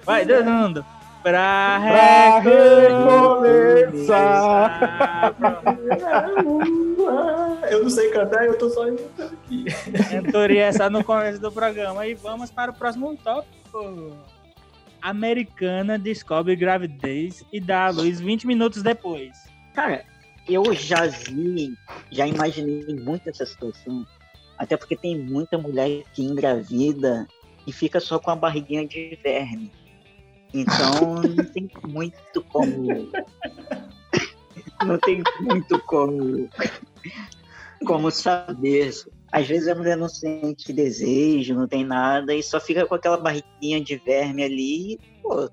[0.05, 0.85] Vai, Danando.
[1.23, 2.39] Pra, pra
[3.59, 4.15] recomeçar.
[7.69, 9.65] eu não sei cantar, eu tô só imitando aqui.
[10.09, 12.07] Cantoria essa no começo do programa.
[12.07, 14.15] E vamos para o próximo tópico
[15.01, 19.37] americana descobre gravidez e dá à luz 20 minutos depois.
[19.73, 20.05] Cara,
[20.47, 21.73] eu já vi,
[22.11, 24.05] já imaginei muito essa situação.
[24.57, 27.27] Até porque tem muita mulher que engravida
[27.65, 29.71] e fica só com a barriguinha de verme.
[30.53, 33.09] Então não tem muito como.
[34.85, 36.49] não tem muito como.
[37.85, 38.91] Como saber
[39.31, 43.17] às vezes a mulher não sente desejo, não tem nada, e só fica com aquela
[43.17, 45.49] barriguinha de verme ali, e, pô,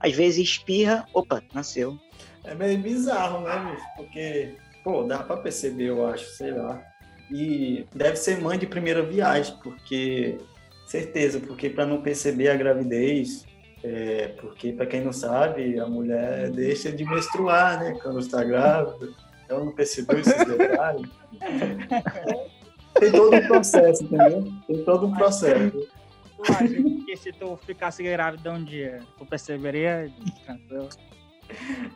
[0.00, 1.98] às vezes espirra, opa, nasceu.
[2.44, 3.86] É meio bizarro, né, bicho?
[3.96, 4.54] Porque,
[4.84, 6.82] pô, dá pra perceber, eu acho, sei lá.
[7.30, 10.38] E deve ser mãe de primeira viagem, porque,
[10.86, 13.44] certeza, porque para não perceber a gravidez,
[13.84, 17.96] É, porque, para quem não sabe, a mulher deixa de menstruar, né?
[18.02, 19.10] Quando está grávida.
[19.44, 21.08] Então, não percebeu esses detalhes.
[22.98, 24.44] Tem todo um processo, entendeu?
[24.66, 25.88] Tem todo um processo.
[26.36, 30.10] Tu acha que se tu ficasse grávida um dia, tu perceberia
[30.44, 30.88] tranquilo?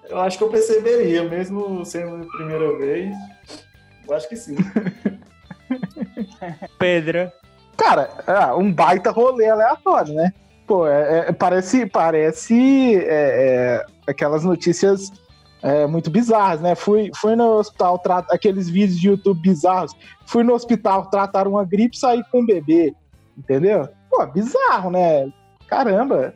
[0.09, 3.15] Eu acho que eu perceberia, mesmo sendo a primeira vez.
[4.09, 4.57] Eu acho que sim.
[6.79, 7.31] Pedro.
[7.77, 10.33] Cara, é um baita rolê aleatório, né?
[10.67, 15.11] Pô, é, é, parece, parece é, é aquelas notícias
[15.63, 16.75] é, muito bizarras, né?
[16.75, 19.93] Fui, fui no hospital, aqueles vídeos de YouTube bizarros.
[20.27, 22.95] Fui no hospital tratar uma gripe e saí com um bebê,
[23.37, 23.89] entendeu?
[24.09, 25.31] Pô, bizarro, né?
[25.67, 26.35] Caramba.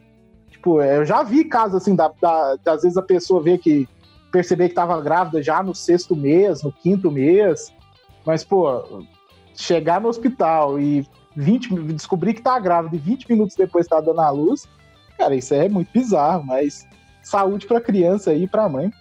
[0.51, 3.89] Tipo, eu já vi casos assim, da, da, às vezes a pessoa vê que
[4.31, 7.72] perceber que tava grávida já no sexto mês, no quinto mês.
[8.27, 9.05] Mas, pô,
[9.55, 11.07] chegar no hospital e
[11.37, 14.68] 20, descobrir que tá grávida e 20 minutos depois tá dando a luz,
[15.18, 16.87] cara, isso é muito bizarro, mas
[17.22, 18.93] saúde pra criança e pra mãe.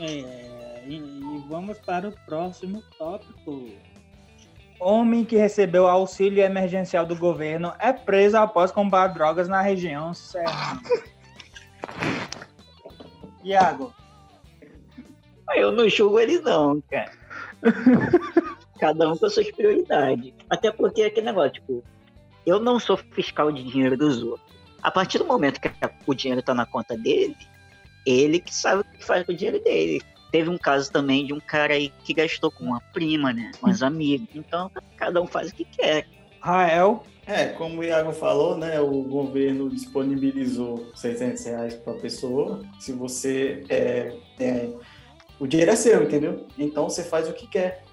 [0.00, 3.70] É, e, e vamos para o próximo tópico.
[4.80, 10.82] Homem que recebeu auxílio emergencial do governo é preso após comprar drogas na região serrana.
[13.44, 13.94] Iago.
[15.54, 17.12] Eu não julgo ele não, cara.
[18.80, 20.32] Cada um com as suas prioridades.
[20.50, 21.84] Até porque é aquele negócio, tipo,
[22.44, 24.52] eu não sou fiscal de dinheiro dos outros.
[24.82, 25.70] A partir do momento que
[26.06, 27.36] o dinheiro tá na conta dele,
[28.06, 30.02] ele que sabe o que faz com o dinheiro dele.
[30.30, 33.50] Teve um caso também de um cara aí que gastou com uma prima, né?
[33.60, 34.28] Com os amigos.
[34.34, 36.06] Então, cada um faz o que quer.
[36.40, 37.04] Rael.
[37.26, 38.80] É, como o Iago falou, né?
[38.80, 42.62] O governo disponibilizou 600 reais para a pessoa.
[42.80, 44.70] Se você é, é,
[45.38, 46.46] o dinheiro é seu, entendeu?
[46.58, 47.84] Então você faz o que quer.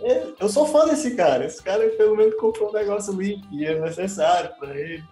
[0.00, 1.46] É, eu sou fã desse cara.
[1.46, 5.02] Esse cara pelo menos comprou um negócio ali que é necessário para ele.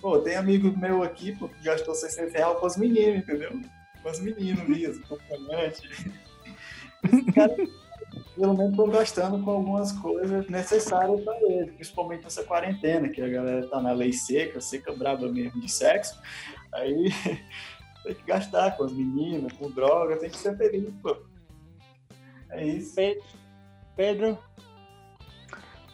[0.00, 3.60] Pô, tem amigo meu aqui pô, que gastou 600 reais com as meninas, entendeu?
[4.02, 5.88] Com as meninas mesmo, acompanhante.
[8.34, 13.28] Pelo menos, estão gastando com algumas coisas necessárias para ele, principalmente nessa quarentena, que a
[13.28, 16.18] galera tá na lei seca, seca braba mesmo de sexo.
[16.72, 17.10] Aí
[18.02, 21.16] tem que gastar com as meninas, com droga, tem que ser feliz, pô.
[22.50, 22.94] É isso.
[23.94, 24.38] Pedro?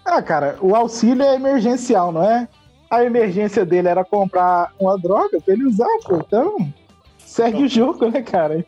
[0.04, 2.48] Ah, cara, o auxílio é emergencial, não é?
[2.88, 6.18] A emergência dele era comprar uma droga pra ele usar, pô.
[6.18, 6.72] Então,
[7.36, 8.64] segue o jogo, né, cara?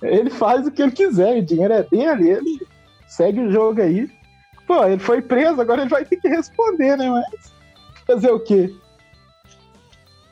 [0.00, 2.66] Ele faz o que ele quiser, o dinheiro é dele, ele
[3.08, 4.08] segue o jogo aí.
[4.68, 7.10] Pô, ele foi preso, agora ele vai ter que responder, né?
[7.10, 7.52] Mas
[8.06, 8.72] fazer o quê?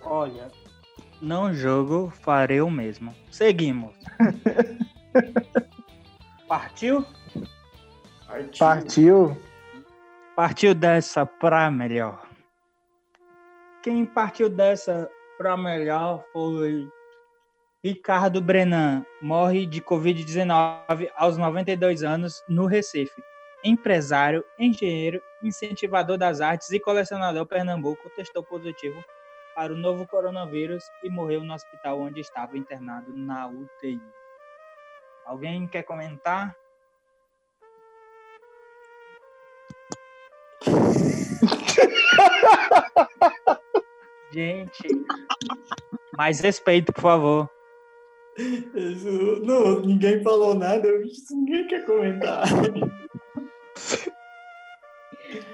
[0.04, 0.48] Olha,
[1.20, 3.12] não jogo, farei o mesmo.
[3.32, 3.92] Seguimos.
[6.46, 7.04] Partiu?
[8.28, 8.58] Partiu.
[8.58, 9.36] Partiu.
[10.36, 12.28] Partiu dessa pra melhor.
[13.82, 16.88] Quem partiu dessa pra melhor foi
[17.87, 23.22] Ricardo Brenan morre de Covid-19 aos 92 anos no Recife.
[23.62, 29.01] Empresário, engenheiro, incentivador das artes e colecionador Pernambuco testou positivo
[29.55, 34.03] para o novo coronavírus e morreu no hospital onde estava internado na UTI.
[35.24, 36.57] Alguém quer comentar?
[44.32, 44.89] Gente,
[46.18, 47.55] mais respeito, por favor.
[48.39, 50.87] Isso, não, ninguém falou nada,
[51.30, 52.45] ninguém quer comentar.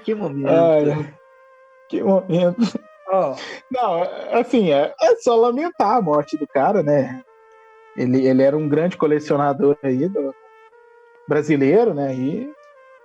[0.03, 0.49] Que momento.
[0.49, 1.13] Ai,
[1.89, 2.57] que momento.
[3.07, 3.35] Oh.
[3.71, 7.23] Não, assim, é, é, só lamentar a morte do cara, né?
[7.95, 10.33] Ele, ele era um grande colecionador aí do
[11.27, 12.13] brasileiro, né?
[12.13, 12.51] E,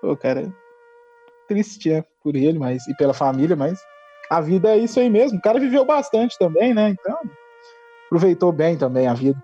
[0.03, 0.53] o cara,
[1.47, 3.79] triste é, por ele, mas e pela família, mas
[4.31, 5.39] a vida é isso aí mesmo.
[5.39, 6.91] O cara viveu bastante também, né?
[6.91, 7.18] Então,
[8.07, 9.39] aproveitou bem também a vida.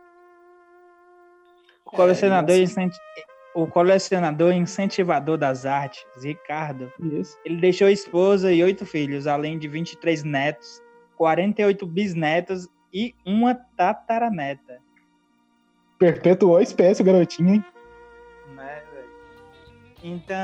[1.95, 2.90] O colecionador, é,
[3.55, 7.38] o colecionador incentivador das artes, Ricardo, isso.
[7.45, 10.82] ele deixou esposa e oito filhos, além de 23 netos,
[11.16, 14.80] 48 bisnetos e uma tataraneta.
[15.97, 17.64] Perpetuou a espécie, garotinho, hein?
[18.57, 18.82] Né,
[20.03, 20.36] então,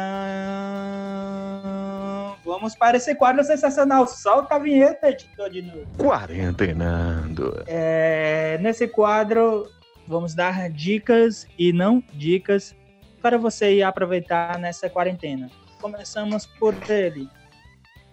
[2.45, 4.07] vamos para esse quadro sensacional.
[4.07, 5.85] Solta a vinheta, editor de novo.
[5.99, 7.63] Quarentenando.
[7.67, 9.69] É, nesse quadro,
[10.11, 12.75] vamos dar dicas e não dicas
[13.23, 15.49] para você ir aproveitar nessa quarentena.
[15.81, 17.29] Começamos por ele.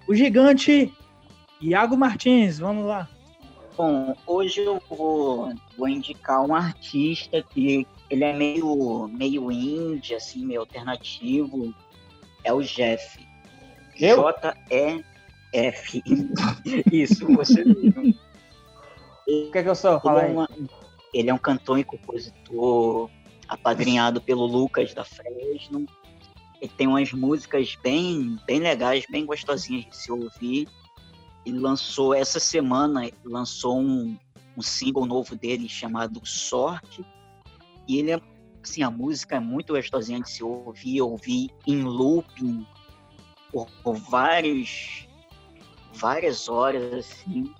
[0.07, 0.93] O gigante
[1.59, 3.09] Iago Martins, vamos lá.
[3.75, 10.45] Bom, hoje eu vou, vou indicar um artista que ele é meio, meio indie, assim,
[10.45, 11.73] meio alternativo.
[12.43, 13.19] É o Jeff.
[13.95, 15.03] J-E-F.
[16.91, 17.63] Isso, você.
[19.27, 19.99] O que é que eu sou?
[19.99, 20.47] Fala ele, é uma,
[21.17, 23.09] ele é um cantor e compositor
[23.47, 25.87] apadrinhado pelo Lucas da Fresno.
[26.61, 30.67] Ele tem umas músicas bem, bem legais, bem gostosinhas de se ouvir.
[31.43, 34.15] Ele lançou essa semana, lançou um,
[34.55, 37.03] um single novo dele chamado Sorte.
[37.87, 38.21] E ele é,
[38.61, 42.63] assim, a música é muito gostosinha de se ouvir, ouvir em looping
[43.51, 45.07] por, por vários,
[45.93, 47.51] várias horas, assim.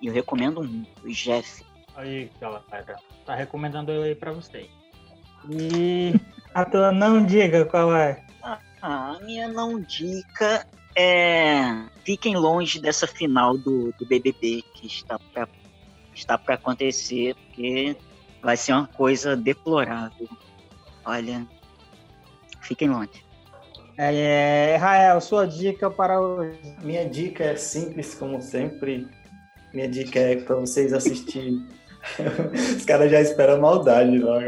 [0.00, 1.69] E eu recomendo muito, Jeff.
[1.96, 4.68] Aí, galera, tá recomendando ele aí pra vocês.
[5.48, 6.14] E
[6.54, 8.24] a tua não diga qual é?
[8.82, 10.66] a minha não dica
[10.96, 15.48] é fiquem longe dessa final do, do BBB que está para
[16.14, 17.96] está para acontecer, porque
[18.42, 20.28] vai ser uma coisa deplorável.
[21.04, 21.46] Olha,
[22.60, 23.24] fiquem longe.
[23.96, 26.58] É, Rael, sua dica para hoje?
[26.82, 29.06] Minha dica é simples, como sempre.
[29.72, 31.66] Minha dica é para vocês assistirem.
[32.76, 34.46] Os caras já esperam maldade logo.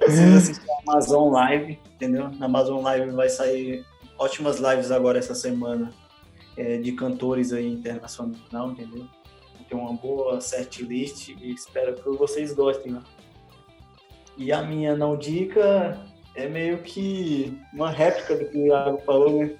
[0.00, 2.30] Vocês assistir a Amazon Live, entendeu?
[2.38, 3.84] Na Amazon Live vai sair
[4.18, 5.92] ótimas lives agora essa semana
[6.56, 9.06] é, de cantores aí internacional, entendeu?
[9.68, 12.92] Tem uma boa set list e espero que vocês gostem.
[12.92, 13.02] Né?
[14.36, 16.00] E a minha não dica
[16.36, 19.56] é meio que uma réplica do que o Iago falou, né?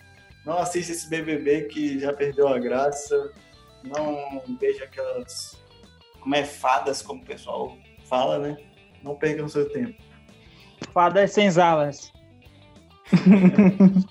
[0.47, 3.32] Não assista esse BBB que já perdeu a graça.
[3.82, 5.61] Não veja aquelas.
[6.20, 7.76] Como é fadas, como o pessoal
[8.09, 8.57] fala, né?
[9.03, 10.01] Não percam seu tempo.
[10.92, 12.12] Fadas senzalas.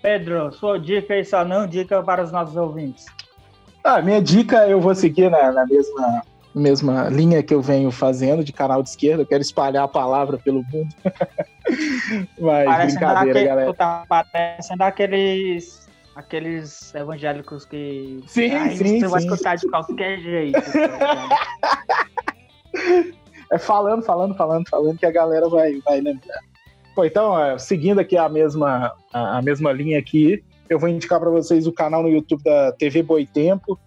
[0.00, 3.06] Pedro, sua dica e só não dica para os nossos ouvintes.
[3.82, 6.22] Ah, minha dica eu vou seguir na, na mesma,
[6.58, 9.22] mesma linha que eu venho fazendo de canal de esquerda.
[9.22, 10.88] Eu quero espalhar a palavra pelo mundo.
[12.38, 13.74] Mas parecendo brincadeira, galera.
[13.74, 18.22] Tá parecendo aqueles, aqueles evangélicos que.
[18.26, 18.84] Sim, Ai, sim.
[18.84, 19.06] Você sim.
[19.06, 20.58] vai escutar de qualquer jeito.
[23.52, 26.40] é falando, falando, falando, falando que a galera vai, vai lembrar.
[26.94, 31.30] Bom, então, seguindo aqui a mesma, a, a mesma linha aqui, eu vou indicar para
[31.30, 33.78] vocês o canal no YouTube da TV Boitempo.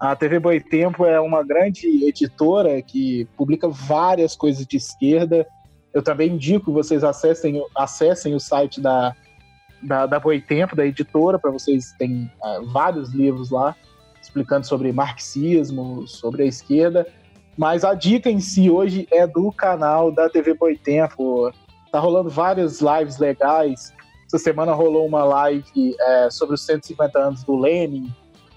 [0.00, 5.46] A TV Boitempo é uma grande editora que publica várias coisas de esquerda.
[5.92, 9.14] Eu também indico que vocês acessem, acessem o site da,
[9.82, 13.76] da, da Boitempo, da editora, para vocês terem uh, vários livros lá
[14.22, 17.06] explicando sobre marxismo, sobre a esquerda.
[17.54, 21.52] Mas a dica em si hoje é do canal da TV Boitempo.
[21.92, 23.92] Tá rolando várias lives legais.
[24.26, 28.10] Essa semana rolou uma live é, sobre os 150 anos do Lenin.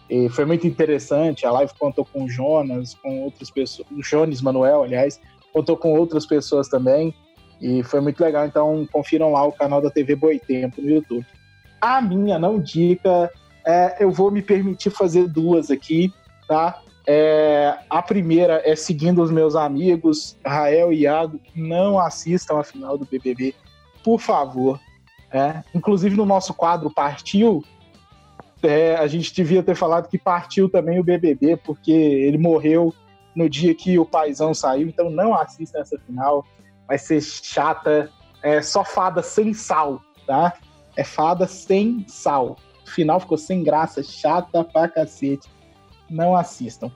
[0.09, 1.45] E foi muito interessante.
[1.45, 3.87] A live contou com o Jonas, com outras pessoas.
[3.91, 5.19] O Jones Manuel, aliás,
[5.51, 7.13] contou com outras pessoas também.
[7.61, 8.45] E foi muito legal.
[8.45, 11.25] Então, confiram lá o canal da TV Boitempo no YouTube.
[11.79, 13.31] A minha não dica,
[13.65, 16.13] é, eu vou me permitir fazer duas aqui,
[16.47, 16.81] tá?
[17.05, 22.97] É, a primeira é seguindo os meus amigos, Rael e Iago, não assistam a final
[22.97, 23.53] do BBB,
[24.03, 24.79] por favor.
[25.31, 27.63] É, inclusive no nosso quadro Partiu,
[28.63, 32.93] é, a gente devia ter falado que partiu também o BBB, porque ele morreu
[33.35, 36.45] no dia que o paizão saiu, então não assistam essa final,
[36.87, 38.09] vai ser chata,
[38.41, 40.53] é só fada sem sal, tá?
[40.95, 42.57] É fada sem sal.
[42.85, 45.49] O final ficou sem graça, chata pra cacete
[46.09, 46.91] não assistam.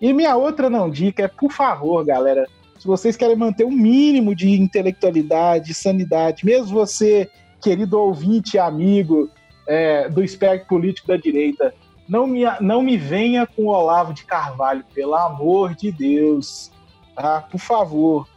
[0.00, 2.46] E minha outra não dica é, por favor, galera,
[2.78, 9.30] se vocês querem manter um mínimo de intelectualidade, sanidade, mesmo você, querido ouvinte amigo
[9.66, 11.74] é, do espectro político da direita,
[12.08, 16.70] não me, não me venha com o Olavo de Carvalho, pelo amor de Deus,
[17.14, 17.40] tá?
[17.42, 18.28] Por favor,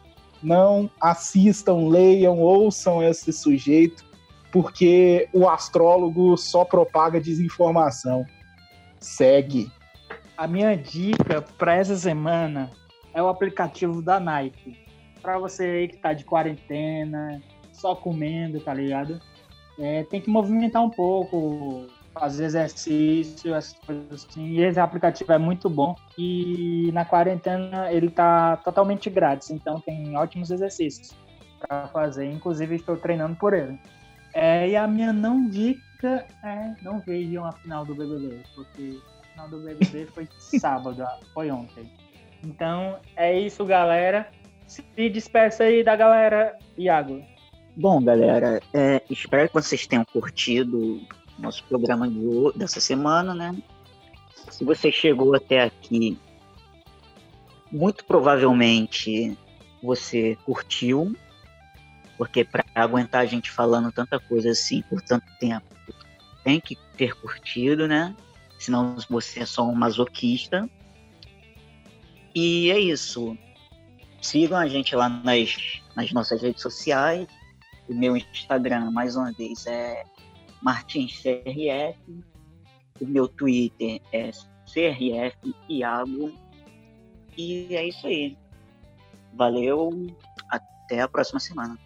[0.42, 4.06] não assistam, leiam, ouçam esse sujeito,
[4.52, 8.26] porque o astrólogo só propaga desinformação.
[9.00, 9.72] Segue.
[10.38, 12.72] A minha dica para essa semana
[13.14, 14.78] é o aplicativo da Nike.
[15.22, 19.20] Para você aí que tá de quarentena, só comendo, tá ligado?
[19.78, 24.48] É, tem que movimentar um pouco, fazer exercício, essas coisas assim.
[24.48, 25.96] E esse aplicativo é muito bom.
[26.18, 31.14] E na quarentena ele tá totalmente grátis, então tem ótimos exercícios
[31.60, 32.32] para fazer.
[32.32, 33.78] Inclusive estou treinando por ele.
[34.34, 39.00] É, e a minha não dica é não vejam a final do BBB, porque
[39.32, 41.90] final do BBB foi sábado, foi ontem.
[42.44, 44.28] Então é isso, galera.
[44.68, 47.22] Se despeça aí da galera, Iago.
[47.76, 51.02] Bom, galera, é, espero que vocês tenham curtido
[51.38, 53.56] nosso programa de, dessa semana, né?
[54.50, 56.18] Se você chegou até aqui,
[57.72, 59.38] muito provavelmente
[59.84, 61.16] você curtiu,
[62.18, 65.66] porque para aguentar a gente falando tanta coisa assim por tanto tempo,
[66.44, 68.16] tem que ter curtido, né?
[68.58, 70.70] senão você é só um masoquista.
[72.34, 73.38] E é isso.
[74.22, 77.28] Sigam a gente lá nas, nas nossas redes sociais.
[77.88, 80.04] O meu Instagram, mais uma vez, é
[80.62, 81.98] MartinsCRF.
[83.00, 84.32] O meu Twitter é
[84.66, 86.32] CRF Iago.
[87.38, 88.38] E é isso aí.
[89.34, 89.92] Valeu.
[90.50, 91.78] Até a próxima semana.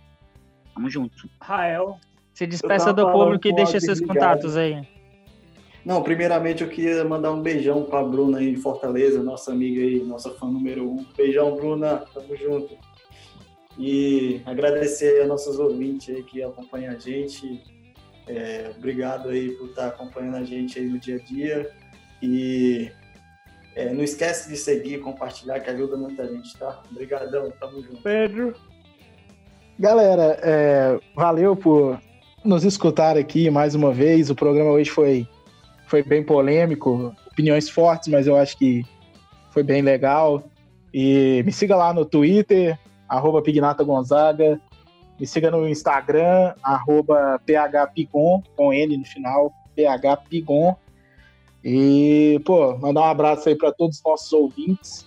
[0.73, 1.29] Tamo junto.
[1.41, 1.99] Rael,
[2.33, 4.87] se despeça do público e deixa seus contatos aí.
[5.83, 9.81] Não, primeiramente eu queria mandar um beijão para a Bruna aí de Fortaleza, nossa amiga
[9.81, 11.05] aí, nossa fã número um.
[11.17, 12.77] Beijão, Bruna, tamo junto.
[13.79, 17.63] E agradecer a nossos ouvintes aí que acompanham a gente.
[18.27, 21.71] É, obrigado aí por estar acompanhando a gente aí no dia a dia.
[22.21, 22.91] E
[23.75, 26.83] é, não esquece de seguir, compartilhar, que ajuda muita gente, tá?
[26.91, 28.03] Obrigadão, tamo junto.
[28.03, 28.53] Pedro.
[29.79, 31.97] Galera, é, valeu por
[32.43, 34.29] nos escutar aqui mais uma vez.
[34.29, 35.25] O programa hoje foi,
[35.87, 38.83] foi bem polêmico, opiniões fortes, mas eu acho que
[39.51, 40.43] foi bem legal.
[40.93, 42.77] E me siga lá no Twitter,
[43.09, 44.61] arroba Pignata Gonzaga.
[45.19, 50.75] Me siga no Instagram, arroba phpigon, com N no final, phpigon.
[51.63, 55.05] E, pô, mandar um abraço aí para todos os nossos ouvintes,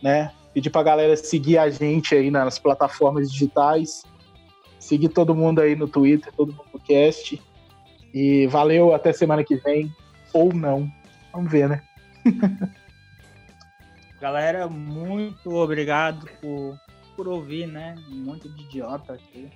[0.00, 0.30] né?
[0.54, 4.04] Pedir pra galera seguir a gente aí nas plataformas digitais.
[4.78, 7.42] Seguir todo mundo aí no Twitter, todo mundo no cast.
[8.14, 9.92] E valeu, até semana que vem.
[10.32, 10.88] Ou não.
[11.32, 11.82] Vamos ver, né?
[14.20, 16.78] Galera, muito obrigado por,
[17.18, 17.96] por ouvir, né?
[18.08, 19.50] Muito de idiota aqui.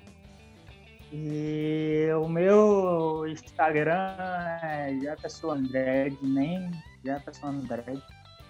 [1.12, 4.16] E o meu Instagram
[4.62, 6.72] é Jefferson André, nem
[7.04, 7.94] Jefferson André,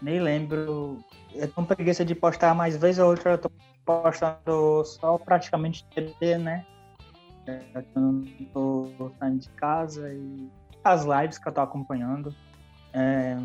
[0.01, 1.05] nem lembro.
[1.35, 3.51] Eu com preguiça de postar mais vez ou outra, eu tô
[3.85, 6.65] postando só praticamente TT, né?
[7.75, 7.83] Eu
[8.55, 10.49] tô saindo de casa e
[10.85, 12.35] as lives que eu tô acompanhando.
[12.95, 13.37] É,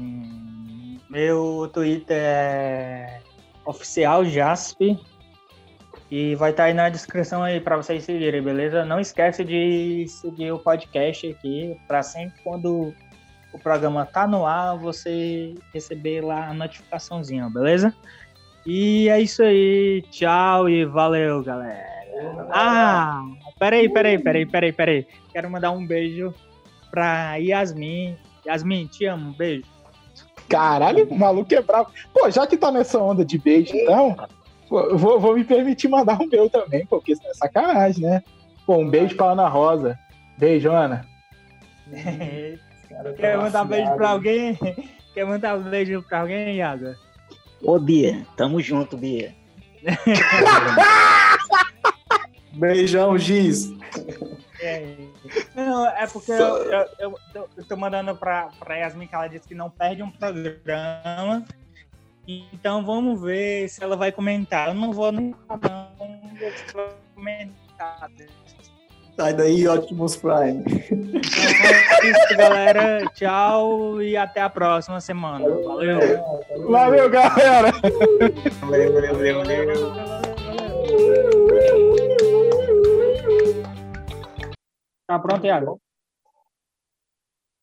[1.10, 3.22] meu Twitter é
[3.66, 4.98] oficial Jaspe
[6.10, 8.86] e vai estar tá aí na descrição aí para vocês seguirem, beleza?
[8.86, 12.94] Não esquece de seguir o podcast aqui para sempre quando
[13.54, 17.94] o programa tá no ar, você receber lá a notificaçãozinha, beleza?
[18.66, 20.04] E é isso aí.
[20.12, 21.98] Tchau e valeu, galera.
[22.52, 23.24] Ah,
[23.60, 25.08] peraí, peraí, peraí, peraí, peraí.
[25.32, 26.34] Quero mandar um beijo
[26.92, 28.18] pra Yasmin.
[28.46, 29.66] Yasmin, te amo, um beijo.
[30.50, 31.92] Caralho, o maluco é bravo.
[32.14, 34.16] Pô, já que tá nessa onda de beijo, então,
[34.70, 38.24] vou, vou me permitir mandar um beijo também, porque isso é sacanagem, né?
[38.66, 39.98] Pô, um beijo pra Ana Rosa.
[40.38, 41.06] Beijo, Ana.
[43.18, 44.58] Quer mandar um beijo pra alguém?
[45.14, 46.96] Quer mandar um beijo pra alguém, Iago?
[47.62, 49.34] Ô, Bia, tamo junto, Bia.
[52.54, 53.72] Beijão, Giz.
[54.60, 54.96] É.
[55.56, 57.20] Não, é porque eu, eu, eu,
[57.56, 61.46] eu, tô mandando pra, pra Yasmin que ela disse que não perde um programa.
[62.28, 64.68] Então vamos ver se ela vai comentar.
[64.68, 66.18] Eu não vou nem falar, não.
[66.74, 68.12] Vou comentar.
[69.16, 70.64] Sai daí, Optimus Prime.
[70.68, 73.06] Então é isso, galera.
[73.14, 75.48] Tchau e até a próxima semana.
[75.50, 76.00] Valeu.
[76.70, 77.72] Valeu, galera.
[78.62, 79.66] Valeu, valeu, valeu.
[79.66, 80.28] valeu.
[85.08, 85.82] Tá pronto, Iago?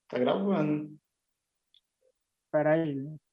[0.08, 0.96] Tá gravando.
[2.46, 3.23] Espera aí.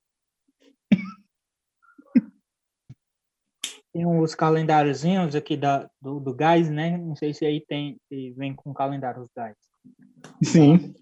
[3.93, 6.97] Tem uns calendáriozinhos aqui da, do, do gás, né?
[6.97, 9.55] Não sei se aí tem, se vem com calendário os gás.
[10.43, 10.93] Sim.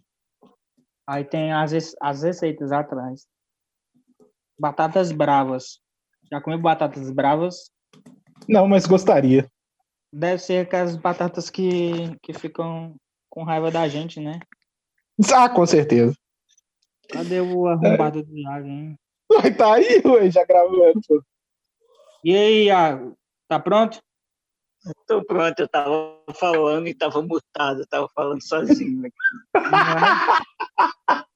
[1.07, 3.27] Aí tem as, as receitas atrás.
[4.59, 5.79] Batatas bravas.
[6.31, 7.71] Já comeu batatas bravas?
[8.47, 9.49] Não, mas gostaria.
[10.11, 12.95] Deve ser aquelas batatas que, que ficam
[13.29, 14.39] com raiva da gente, né?
[15.33, 16.15] Ah, com certeza.
[17.09, 18.95] Cadê o arrombado do Iago, hein?
[19.57, 21.01] Tá aí, ué, já gravando.
[22.23, 23.17] E aí, Iago?
[23.47, 23.99] Tá pronto?
[25.07, 29.15] Tô pronto, eu tava falando e tava mutado, eu tava falando sozinho aqui.